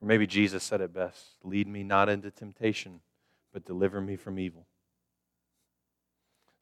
Or 0.00 0.06
maybe 0.06 0.26
Jesus 0.26 0.62
said 0.62 0.80
it 0.80 0.92
best 0.92 1.24
lead 1.42 1.66
me 1.66 1.82
not 1.82 2.08
into 2.08 2.30
temptation, 2.30 3.00
but 3.52 3.64
deliver 3.64 4.00
me 4.00 4.16
from 4.16 4.38
evil. 4.38 4.66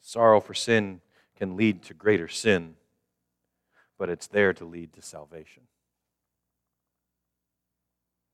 Sorrow 0.00 0.40
for 0.40 0.54
sin 0.54 1.00
can 1.36 1.56
lead 1.56 1.82
to 1.82 1.94
greater 1.94 2.28
sin, 2.28 2.74
but 3.98 4.08
it's 4.08 4.26
there 4.26 4.52
to 4.52 4.64
lead 4.64 4.92
to 4.94 5.02
salvation. 5.02 5.62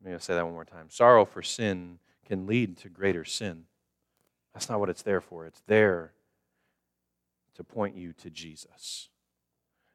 Maybe 0.02 0.14
I'll 0.14 0.20
say 0.20 0.34
that 0.34 0.44
one 0.44 0.54
more 0.54 0.64
time. 0.64 0.86
Sorrow 0.88 1.24
for 1.24 1.42
sin 1.42 1.98
can 2.26 2.46
lead 2.46 2.76
to 2.78 2.88
greater 2.88 3.24
sin. 3.24 3.64
That's 4.54 4.68
not 4.68 4.80
what 4.80 4.88
it's 4.88 5.02
there 5.02 5.20
for. 5.20 5.46
It's 5.46 5.62
there 5.66 6.12
to 7.56 7.64
point 7.64 7.96
you 7.96 8.12
to 8.14 8.30
Jesus. 8.30 9.08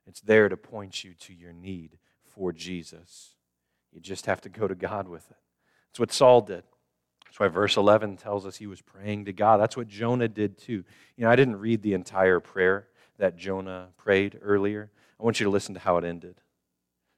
It's 0.07 0.21
there 0.21 0.49
to 0.49 0.57
point 0.57 1.03
you 1.03 1.13
to 1.13 1.33
your 1.33 1.53
need 1.53 1.97
for 2.23 2.51
Jesus. 2.51 3.35
You 3.91 4.01
just 4.01 4.25
have 4.25 4.41
to 4.41 4.49
go 4.49 4.67
to 4.67 4.75
God 4.75 5.07
with 5.07 5.29
it. 5.29 5.37
That's 5.89 5.99
what 5.99 6.11
Saul 6.11 6.41
did. 6.41 6.63
That's 7.25 7.39
why 7.39 7.47
verse 7.47 7.77
11 7.77 8.17
tells 8.17 8.45
us 8.45 8.57
he 8.57 8.67
was 8.67 8.81
praying 8.81 9.25
to 9.25 9.33
God. 9.33 9.59
That's 9.59 9.77
what 9.77 9.87
Jonah 9.87 10.27
did 10.27 10.57
too. 10.57 10.83
You 11.15 11.25
know, 11.25 11.29
I 11.29 11.35
didn't 11.35 11.59
read 11.59 11.81
the 11.81 11.93
entire 11.93 12.39
prayer 12.39 12.87
that 13.17 13.37
Jonah 13.37 13.89
prayed 13.97 14.39
earlier. 14.41 14.91
I 15.19 15.23
want 15.23 15.39
you 15.39 15.45
to 15.45 15.49
listen 15.49 15.73
to 15.75 15.79
how 15.79 15.97
it 15.97 16.03
ended. 16.03 16.35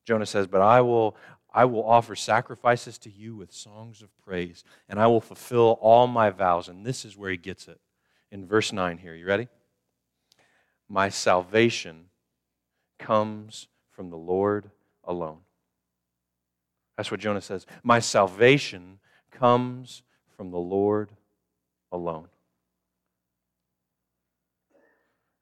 Jonah 0.05 0.25
says, 0.25 0.47
But 0.47 0.61
I 0.61 0.81
will, 0.81 1.17
I 1.53 1.65
will 1.65 1.83
offer 1.83 2.15
sacrifices 2.15 2.97
to 2.99 3.09
you 3.09 3.35
with 3.35 3.51
songs 3.51 4.01
of 4.01 4.09
praise, 4.23 4.63
and 4.87 4.99
I 4.99 5.07
will 5.07 5.21
fulfill 5.21 5.77
all 5.81 6.07
my 6.07 6.29
vows. 6.29 6.69
And 6.69 6.85
this 6.85 7.03
is 7.05 7.17
where 7.17 7.31
he 7.31 7.37
gets 7.37 7.67
it 7.67 7.79
in 8.31 8.45
verse 8.45 8.71
9 8.71 8.97
here. 8.97 9.15
You 9.15 9.25
ready? 9.25 9.47
My 10.87 11.09
salvation 11.09 12.05
comes 12.97 13.67
from 13.91 14.09
the 14.09 14.17
Lord 14.17 14.69
alone. 15.03 15.39
That's 16.97 17.11
what 17.11 17.19
Jonah 17.19 17.41
says. 17.41 17.65
My 17.83 17.99
salvation 17.99 18.99
comes 19.31 20.03
from 20.35 20.51
the 20.51 20.57
Lord 20.57 21.09
alone. 21.91 22.27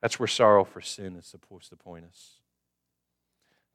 That's 0.01 0.19
where 0.19 0.27
sorrow 0.27 0.63
for 0.63 0.81
sin 0.81 1.15
is 1.15 1.25
supposed 1.25 1.69
to 1.69 1.75
point 1.75 2.05
us 2.05 2.39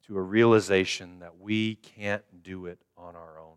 to 0.06 0.16
a 0.16 0.22
realization 0.22 1.20
that 1.20 1.38
we 1.38 1.76
can't 1.76 2.24
do 2.42 2.66
it 2.66 2.78
on 2.96 3.14
our 3.14 3.38
own. 3.38 3.56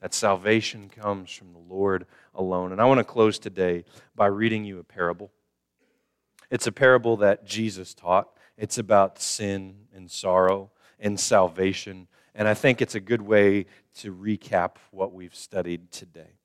That 0.00 0.12
salvation 0.12 0.90
comes 0.90 1.30
from 1.30 1.52
the 1.52 1.58
Lord 1.58 2.06
alone. 2.34 2.72
And 2.72 2.80
I 2.80 2.84
want 2.84 2.98
to 2.98 3.04
close 3.04 3.38
today 3.38 3.84
by 4.14 4.26
reading 4.26 4.64
you 4.64 4.78
a 4.78 4.84
parable. 4.84 5.30
It's 6.50 6.66
a 6.66 6.72
parable 6.72 7.16
that 7.18 7.46
Jesus 7.46 7.94
taught. 7.94 8.28
It's 8.56 8.78
about 8.78 9.20
sin 9.20 9.86
and 9.94 10.10
sorrow 10.10 10.70
and 10.98 11.18
salvation. 11.18 12.08
And 12.34 12.48
I 12.48 12.54
think 12.54 12.80
it's 12.80 12.94
a 12.94 13.00
good 13.00 13.22
way 13.22 13.66
to 13.96 14.14
recap 14.14 14.76
what 14.90 15.12
we've 15.12 15.34
studied 15.34 15.90
today. 15.90 16.38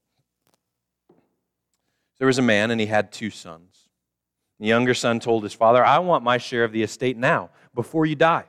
There 2.18 2.28
was 2.28 2.38
a 2.38 2.44
man, 2.44 2.72
and 2.72 2.80
he 2.80 2.88
had 2.88 3.12
two 3.12 3.30
sons. 3.30 3.90
The 4.60 4.68
younger 4.68 4.94
son 4.94 5.20
told 5.20 5.44
his 5.44 5.54
father, 5.54 5.84
I 5.84 6.00
want 6.00 6.24
my 6.24 6.38
share 6.38 6.64
of 6.64 6.72
the 6.72 6.84
estate 6.84 7.18
now, 7.18 7.50
before 7.74 8.06
you 8.06 8.16
die. 8.16 8.46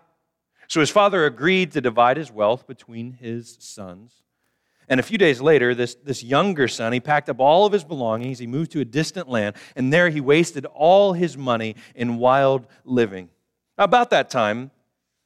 So 0.68 0.80
his 0.80 0.90
father 0.90 1.24
agreed 1.24 1.72
to 1.72 1.80
divide 1.80 2.16
his 2.16 2.30
wealth 2.30 2.66
between 2.66 3.12
his 3.12 3.56
sons. 3.60 4.22
And 4.88 5.00
a 5.00 5.02
few 5.02 5.16
days 5.16 5.40
later, 5.40 5.74
this, 5.74 5.94
this 5.94 6.22
younger 6.22 6.68
son, 6.68 6.92
he 6.92 7.00
packed 7.00 7.30
up 7.30 7.40
all 7.40 7.64
of 7.64 7.72
his 7.72 7.84
belongings, 7.84 8.38
he 8.38 8.46
moved 8.46 8.72
to 8.72 8.80
a 8.80 8.84
distant 8.84 9.28
land, 9.28 9.56
and 9.74 9.92
there 9.92 10.10
he 10.10 10.20
wasted 10.20 10.66
all 10.66 11.14
his 11.14 11.38
money 11.38 11.76
in 11.94 12.18
wild 12.18 12.66
living. 12.84 13.30
About 13.78 14.10
that 14.10 14.30
time, 14.30 14.70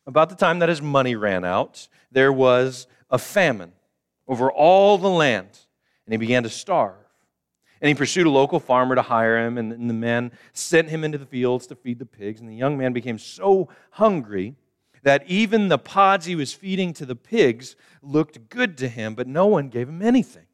about 0.06 0.28
the 0.28 0.36
time 0.36 0.60
that 0.60 0.68
his 0.68 0.80
money 0.80 1.16
ran 1.16 1.44
out, 1.44 1.88
there 2.12 2.32
was 2.32 2.86
a 3.10 3.18
famine 3.18 3.72
over 4.28 4.50
all 4.50 4.98
the 4.98 5.10
land, 5.10 5.48
and 6.04 6.12
he 6.12 6.16
began 6.16 6.42
to 6.42 6.48
starve. 6.48 6.94
And 7.80 7.88
he 7.88 7.94
pursued 7.94 8.26
a 8.26 8.30
local 8.30 8.58
farmer 8.58 8.94
to 8.94 9.02
hire 9.02 9.38
him, 9.44 9.58
and 9.58 9.90
the 9.90 9.94
man 9.94 10.32
sent 10.52 10.88
him 10.88 11.04
into 11.04 11.18
the 11.18 11.26
fields 11.26 11.66
to 11.66 11.74
feed 11.74 11.98
the 11.98 12.06
pigs. 12.06 12.40
And 12.40 12.48
the 12.48 12.56
young 12.56 12.78
man 12.78 12.92
became 12.92 13.18
so 13.18 13.68
hungry 13.90 14.54
that 15.02 15.24
even 15.26 15.68
the 15.68 15.78
pods 15.78 16.26
he 16.26 16.34
was 16.34 16.52
feeding 16.52 16.92
to 16.94 17.06
the 17.06 17.14
pigs 17.14 17.76
looked 18.02 18.48
good 18.48 18.78
to 18.78 18.88
him, 18.88 19.14
but 19.14 19.26
no 19.26 19.46
one 19.46 19.68
gave 19.68 19.88
him 19.88 20.00
anything. 20.00 20.46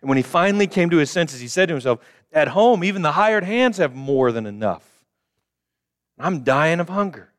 And 0.00 0.08
when 0.08 0.16
he 0.16 0.22
finally 0.22 0.66
came 0.66 0.90
to 0.90 0.98
his 0.98 1.10
senses, 1.10 1.40
he 1.40 1.48
said 1.48 1.66
to 1.68 1.74
himself, 1.74 2.00
At 2.32 2.48
home, 2.48 2.84
even 2.84 3.02
the 3.02 3.12
hired 3.12 3.44
hands 3.44 3.78
have 3.78 3.94
more 3.94 4.30
than 4.30 4.46
enough. 4.46 4.97
I'm 6.18 6.42
dying 6.44 6.80
of 6.80 6.88
hunger. 6.88 7.32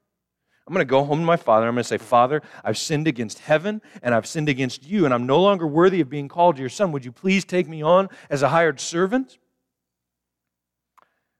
I'm 0.68 0.74
going 0.74 0.86
to 0.86 0.90
go 0.90 1.04
home 1.04 1.20
to 1.20 1.26
my 1.26 1.36
father. 1.36 1.68
I'm 1.68 1.74
going 1.74 1.82
to 1.82 1.88
say, 1.88 1.98
Father, 1.98 2.44
I've 2.64 2.78
sinned 2.78 3.08
against 3.08 3.40
heaven 3.40 3.82
and 4.04 4.14
I've 4.14 4.28
sinned 4.28 4.50
against 4.50 4.86
you, 4.86 5.06
and 5.06 5.14
I'm 5.14 5.26
no 5.26 5.42
longer 5.42 5.66
worthy 5.66 6.00
of 6.00 6.12
being 6.12 6.28
called 6.28 6.60
your 6.60 6.70
son. 6.70 6.92
Would 6.92 7.04
you 7.04 7.12
please 7.12 7.44
take 7.44 7.68
me 7.68 7.82
on 7.82 8.08
as 8.30 8.44
a 8.44 8.50
hired 8.50 8.80
servant? 8.80 9.39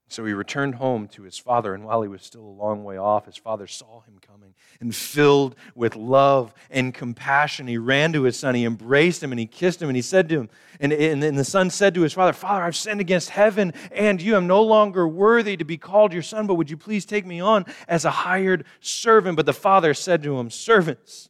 So 0.10 0.26
he 0.26 0.34
returned 0.34 0.76
home 0.76 1.08
to 1.10 1.22
his 1.22 1.38
father, 1.38 1.76
and 1.76 1.86
while 1.86 2.02
he 2.02 2.08
was 2.08 2.24
still 2.24 2.42
a 2.42 2.60
long 2.60 2.84
way 2.84 2.98
off, 2.98 3.28
his 3.28 3.38
father 3.38 3.68
saw 3.68 4.02
him 4.02 4.16
coming. 4.20 4.56
And 4.82 4.96
filled 4.96 5.56
with 5.76 5.96
love 5.96 6.52
and 6.72 6.94
compassion, 6.94 7.68
he 7.68 7.78
ran 7.78 8.12
to 8.14 8.24
his 8.24 8.38
son. 8.38 8.56
He 8.56 8.66
embraced 8.66 9.22
him 9.22 9.32
and 9.32 9.40
he 9.40 9.46
kissed 9.46 9.80
him, 9.80 9.88
and 9.88 9.96
he 9.96 10.02
said 10.02 10.28
to 10.30 10.40
him, 10.40 10.50
and, 10.80 10.92
and, 10.92 11.38
the 11.38 11.44
son 11.44 11.70
said 11.70 11.94
to 11.94 12.02
his 12.02 12.14
father, 12.14 12.34
Father, 12.34 12.64
I've 12.64 12.76
sinned 12.76 13.02
against 13.02 13.30
heaven 13.30 13.74
and 13.92 14.20
you. 14.20 14.36
I'm 14.36 14.48
no 14.48 14.64
longer 14.64 15.08
worthy 15.08 15.56
to 15.58 15.66
be 15.66 15.78
called 15.78 16.12
your 16.12 16.24
son, 16.24 16.48
but 16.48 16.56
would 16.56 16.72
you 16.72 16.78
please 16.78 17.06
take 17.06 17.26
me 17.26 17.40
on 17.40 17.66
as 17.88 18.04
a 18.04 18.10
hired 18.10 18.66
servant? 18.80 19.36
But 19.36 19.46
the 19.46 19.54
father 19.54 19.94
said 19.94 20.24
to 20.24 20.40
him, 20.40 20.50
Servants, 20.50 21.30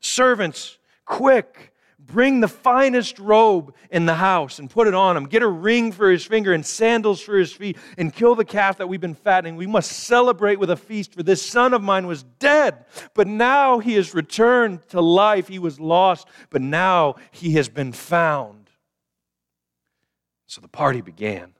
servants, 0.00 0.76
quick 1.06 1.72
Bring 2.12 2.40
the 2.40 2.48
finest 2.48 3.18
robe 3.18 3.74
in 3.90 4.06
the 4.06 4.14
house 4.14 4.58
and 4.58 4.68
put 4.68 4.88
it 4.88 4.94
on 4.94 5.16
him. 5.16 5.26
Get 5.26 5.42
a 5.42 5.48
ring 5.48 5.92
for 5.92 6.10
his 6.10 6.24
finger 6.24 6.52
and 6.52 6.64
sandals 6.64 7.20
for 7.20 7.36
his 7.36 7.52
feet 7.52 7.76
and 7.96 8.12
kill 8.12 8.34
the 8.34 8.44
calf 8.44 8.78
that 8.78 8.88
we've 8.88 9.00
been 9.00 9.14
fattening. 9.14 9.56
We 9.56 9.66
must 9.66 9.92
celebrate 9.92 10.58
with 10.58 10.70
a 10.70 10.76
feast, 10.76 11.14
for 11.14 11.22
this 11.22 11.44
son 11.44 11.72
of 11.74 11.82
mine 11.82 12.06
was 12.06 12.22
dead, 12.22 12.84
but 13.14 13.26
now 13.26 13.78
he 13.78 13.94
has 13.94 14.14
returned 14.14 14.86
to 14.88 15.00
life. 15.00 15.48
He 15.48 15.58
was 15.58 15.78
lost, 15.78 16.26
but 16.50 16.62
now 16.62 17.16
he 17.30 17.52
has 17.52 17.68
been 17.68 17.92
found. 17.92 18.70
So 20.46 20.60
the 20.60 20.68
party 20.68 21.00
began. 21.00 21.54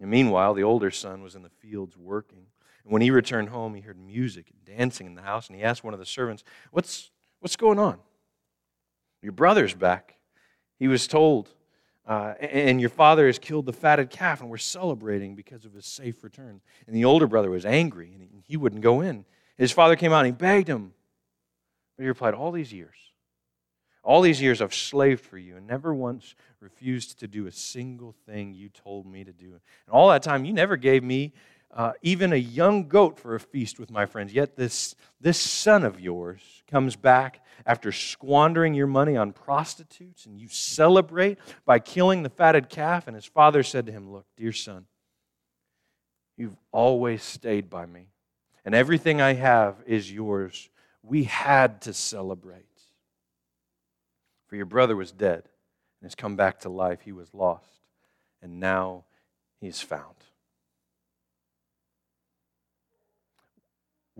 And 0.00 0.10
meanwhile, 0.10 0.54
the 0.54 0.62
older 0.62 0.90
son 0.90 1.22
was 1.22 1.34
in 1.34 1.42
the 1.42 1.50
fields 1.50 1.96
working. 1.96 2.46
And 2.84 2.92
when 2.92 3.02
he 3.02 3.10
returned 3.10 3.50
home, 3.50 3.74
he 3.74 3.82
heard 3.82 3.98
music 3.98 4.46
and 4.50 4.78
dancing 4.78 5.06
in 5.06 5.14
the 5.14 5.22
house, 5.22 5.48
and 5.48 5.56
he 5.56 5.62
asked 5.62 5.84
one 5.84 5.92
of 5.92 6.00
the 6.00 6.06
servants, 6.06 6.42
What's, 6.70 7.10
what's 7.40 7.56
going 7.56 7.78
on? 7.78 7.98
Your 9.22 9.32
brother's 9.32 9.74
back. 9.74 10.16
He 10.78 10.88
was 10.88 11.06
told, 11.06 11.52
uh, 12.06 12.34
and 12.40 12.80
your 12.80 12.90
father 12.90 13.26
has 13.26 13.38
killed 13.38 13.66
the 13.66 13.72
fatted 13.72 14.10
calf, 14.10 14.40
and 14.40 14.48
we're 14.48 14.56
celebrating 14.56 15.34
because 15.34 15.64
of 15.64 15.74
his 15.74 15.86
safe 15.86 16.24
return. 16.24 16.60
And 16.86 16.96
the 16.96 17.04
older 17.04 17.26
brother 17.26 17.50
was 17.50 17.66
angry, 17.66 18.12
and 18.14 18.42
he 18.46 18.56
wouldn't 18.56 18.82
go 18.82 19.00
in. 19.00 19.24
His 19.58 19.72
father 19.72 19.94
came 19.94 20.12
out 20.12 20.20
and 20.20 20.26
he 20.26 20.32
begged 20.32 20.68
him. 20.68 20.94
But 21.96 22.04
he 22.04 22.08
replied, 22.08 22.32
All 22.32 22.50
these 22.50 22.72
years, 22.72 22.96
all 24.02 24.22
these 24.22 24.40
years 24.40 24.62
I've 24.62 24.74
slaved 24.74 25.22
for 25.22 25.36
you 25.36 25.56
and 25.56 25.66
never 25.66 25.94
once 25.94 26.34
refused 26.60 27.20
to 27.20 27.28
do 27.28 27.46
a 27.46 27.52
single 27.52 28.14
thing 28.26 28.54
you 28.54 28.70
told 28.70 29.06
me 29.06 29.22
to 29.24 29.32
do. 29.32 29.48
And 29.52 29.60
all 29.90 30.08
that 30.08 30.22
time, 30.22 30.46
you 30.46 30.54
never 30.54 30.76
gave 30.76 31.04
me 31.04 31.34
uh, 31.72 31.92
even 32.02 32.32
a 32.32 32.36
young 32.36 32.88
goat 32.88 33.18
for 33.18 33.34
a 33.34 33.40
feast 33.40 33.78
with 33.78 33.90
my 33.90 34.06
friends. 34.06 34.32
Yet 34.32 34.56
this, 34.56 34.94
this 35.20 35.40
son 35.40 35.84
of 35.84 36.00
yours 36.00 36.40
comes 36.68 36.96
back 36.96 37.44
after 37.64 37.92
squandering 37.92 38.74
your 38.74 38.86
money 38.86 39.16
on 39.16 39.32
prostitutes, 39.32 40.26
and 40.26 40.40
you 40.40 40.48
celebrate 40.48 41.38
by 41.64 41.78
killing 41.78 42.22
the 42.22 42.30
fatted 42.30 42.68
calf. 42.68 43.06
And 43.06 43.14
his 43.14 43.26
father 43.26 43.62
said 43.62 43.86
to 43.86 43.92
him, 43.92 44.10
Look, 44.10 44.26
dear 44.36 44.52
son, 44.52 44.86
you've 46.36 46.56
always 46.72 47.22
stayed 47.22 47.70
by 47.70 47.86
me, 47.86 48.08
and 48.64 48.74
everything 48.74 49.20
I 49.20 49.34
have 49.34 49.76
is 49.86 50.10
yours. 50.10 50.68
We 51.02 51.24
had 51.24 51.82
to 51.82 51.92
celebrate. 51.92 52.64
For 54.48 54.56
your 54.56 54.66
brother 54.66 54.96
was 54.96 55.12
dead 55.12 55.44
and 56.00 56.06
has 56.06 56.16
come 56.16 56.34
back 56.34 56.60
to 56.60 56.68
life. 56.68 57.02
He 57.02 57.12
was 57.12 57.32
lost, 57.32 57.80
and 58.42 58.58
now 58.58 59.04
he's 59.60 59.80
found. 59.80 60.16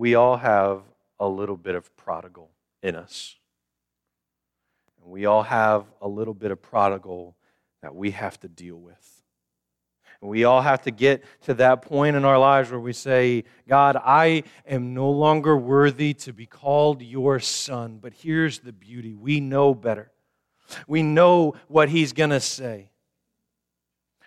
We 0.01 0.15
all 0.15 0.39
have 0.39 0.81
a 1.19 1.29
little 1.29 1.59
bit 1.59 1.75
of 1.75 1.95
prodigal 1.95 2.49
in 2.83 2.97
us. 2.97 3.37
And 5.03 5.13
we 5.13 5.27
all 5.27 5.43
have 5.43 5.85
a 6.01 6.09
little 6.09 6.33
bit 6.33 6.51
of 6.51 6.63
prodigal 6.63 7.37
that 7.83 7.95
we 7.95 8.13
have 8.13 8.41
to 8.41 8.49
deal 8.49 8.77
with. 8.77 9.23
And 10.23 10.31
we 10.31 10.45
all 10.45 10.63
have 10.63 10.81
to 10.85 10.91
get 10.91 11.23
to 11.43 11.53
that 11.55 11.83
point 11.83 12.17
in 12.17 12.25
our 12.25 12.39
lives 12.39 12.71
where 12.71 12.81
we 12.81 12.95
say, 12.95 13.45
God, 13.69 13.99
I 14.03 14.45
am 14.67 14.95
no 14.95 15.11
longer 15.11 15.55
worthy 15.55 16.15
to 16.15 16.33
be 16.33 16.47
called 16.47 17.03
your 17.03 17.39
son. 17.39 17.99
But 18.01 18.15
here's 18.15 18.61
the 18.61 18.73
beauty 18.73 19.13
we 19.13 19.39
know 19.39 19.75
better. 19.75 20.11
We 20.89 21.03
know 21.03 21.57
what 21.69 21.91
he's 21.91 22.15
going 22.15 22.31
to 22.31 22.41
say. 22.41 22.90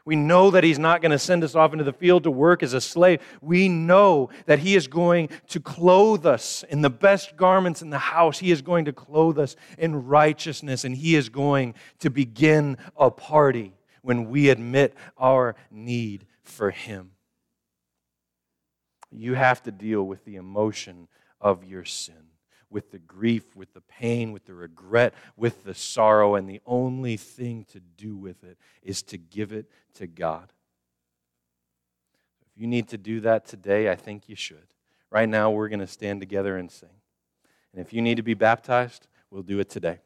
We 0.06 0.16
know 0.16 0.52
that 0.52 0.64
He's 0.64 0.80
not 0.80 1.02
going 1.02 1.12
to 1.12 1.20
send 1.20 1.44
us 1.44 1.56
off 1.56 1.72
into 1.72 1.86
the 1.86 1.94
field 1.94 2.24
to 2.24 2.32
work 2.32 2.62
as 2.62 2.74
a 2.74 2.82
slave. 2.82 3.22
We 3.42 3.70
know 3.70 4.30
that 4.46 4.60
He 4.60 4.76
is 4.76 4.88
going 4.88 5.30
to 5.48 5.60
clothe 5.60 6.26
us 6.26 6.64
in 6.70 6.82
the 6.82 6.90
best 6.90 7.38
garments 7.38 7.82
in 7.82 7.90
the 7.90 7.98
house. 7.98 8.40
He 8.40 8.52
is 8.52 8.62
going 8.62 8.86
to 8.86 8.94
clothe 8.94 9.40
us 9.40 9.56
in 9.78 10.06
righteousness, 10.06 10.84
and 10.84 10.96
He 10.96 11.16
is 11.16 11.30
going 11.30 11.76
to 12.00 12.10
begin 12.10 12.78
a 12.98 13.10
party 13.10 13.74
when 14.02 14.30
we 14.30 14.50
admit 14.50 14.94
our 15.18 15.56
need 15.72 16.26
for 16.42 16.72
Him. 16.72 17.12
You 19.10 19.36
have 19.36 19.64
to 19.64 19.72
deal 19.72 20.04
with 20.04 20.26
the 20.26 20.36
emotion 20.36 21.08
of 21.40 21.64
your 21.64 21.86
sin 21.86 22.33
with 22.74 22.92
the 22.92 23.00
grief, 23.00 23.56
with 23.56 23.74
the 23.74 23.82
pain, 23.82 24.32
with 24.32 24.46
the 24.46 24.54
regret, 24.54 25.14
with 25.38 25.64
the 25.64 25.74
sorrow, 25.74 26.36
and 26.36 26.50
the 26.50 26.62
only 26.66 27.16
thing 27.16 27.66
to 27.72 27.80
do 27.80 28.18
with 28.18 28.44
it 28.44 28.58
is 28.82 29.02
to 29.04 29.18
give 29.18 29.54
it 29.54 29.70
to 29.94 30.08
God. 30.08 30.52
If 32.56 32.62
you 32.62 32.68
need 32.68 32.90
to 32.90 32.98
do 32.98 33.22
that 33.22 33.46
today, 33.46 33.90
I 33.90 33.96
think 33.96 34.28
you 34.28 34.36
should. 34.36 34.68
Right 35.10 35.30
now, 35.30 35.52
we're 35.52 35.70
going 35.70 35.80
to 35.80 35.88
stand 35.88 36.20
together 36.20 36.58
and 36.58 36.70
sing. 36.72 36.90
And 37.72 37.82
if 37.82 37.94
you 37.94 38.02
need 38.02 38.18
to 38.18 38.24
be 38.24 38.34
baptized, 38.34 39.08
we'll 39.30 39.44
do 39.44 39.60
it 39.60 39.70
today. 39.70 40.00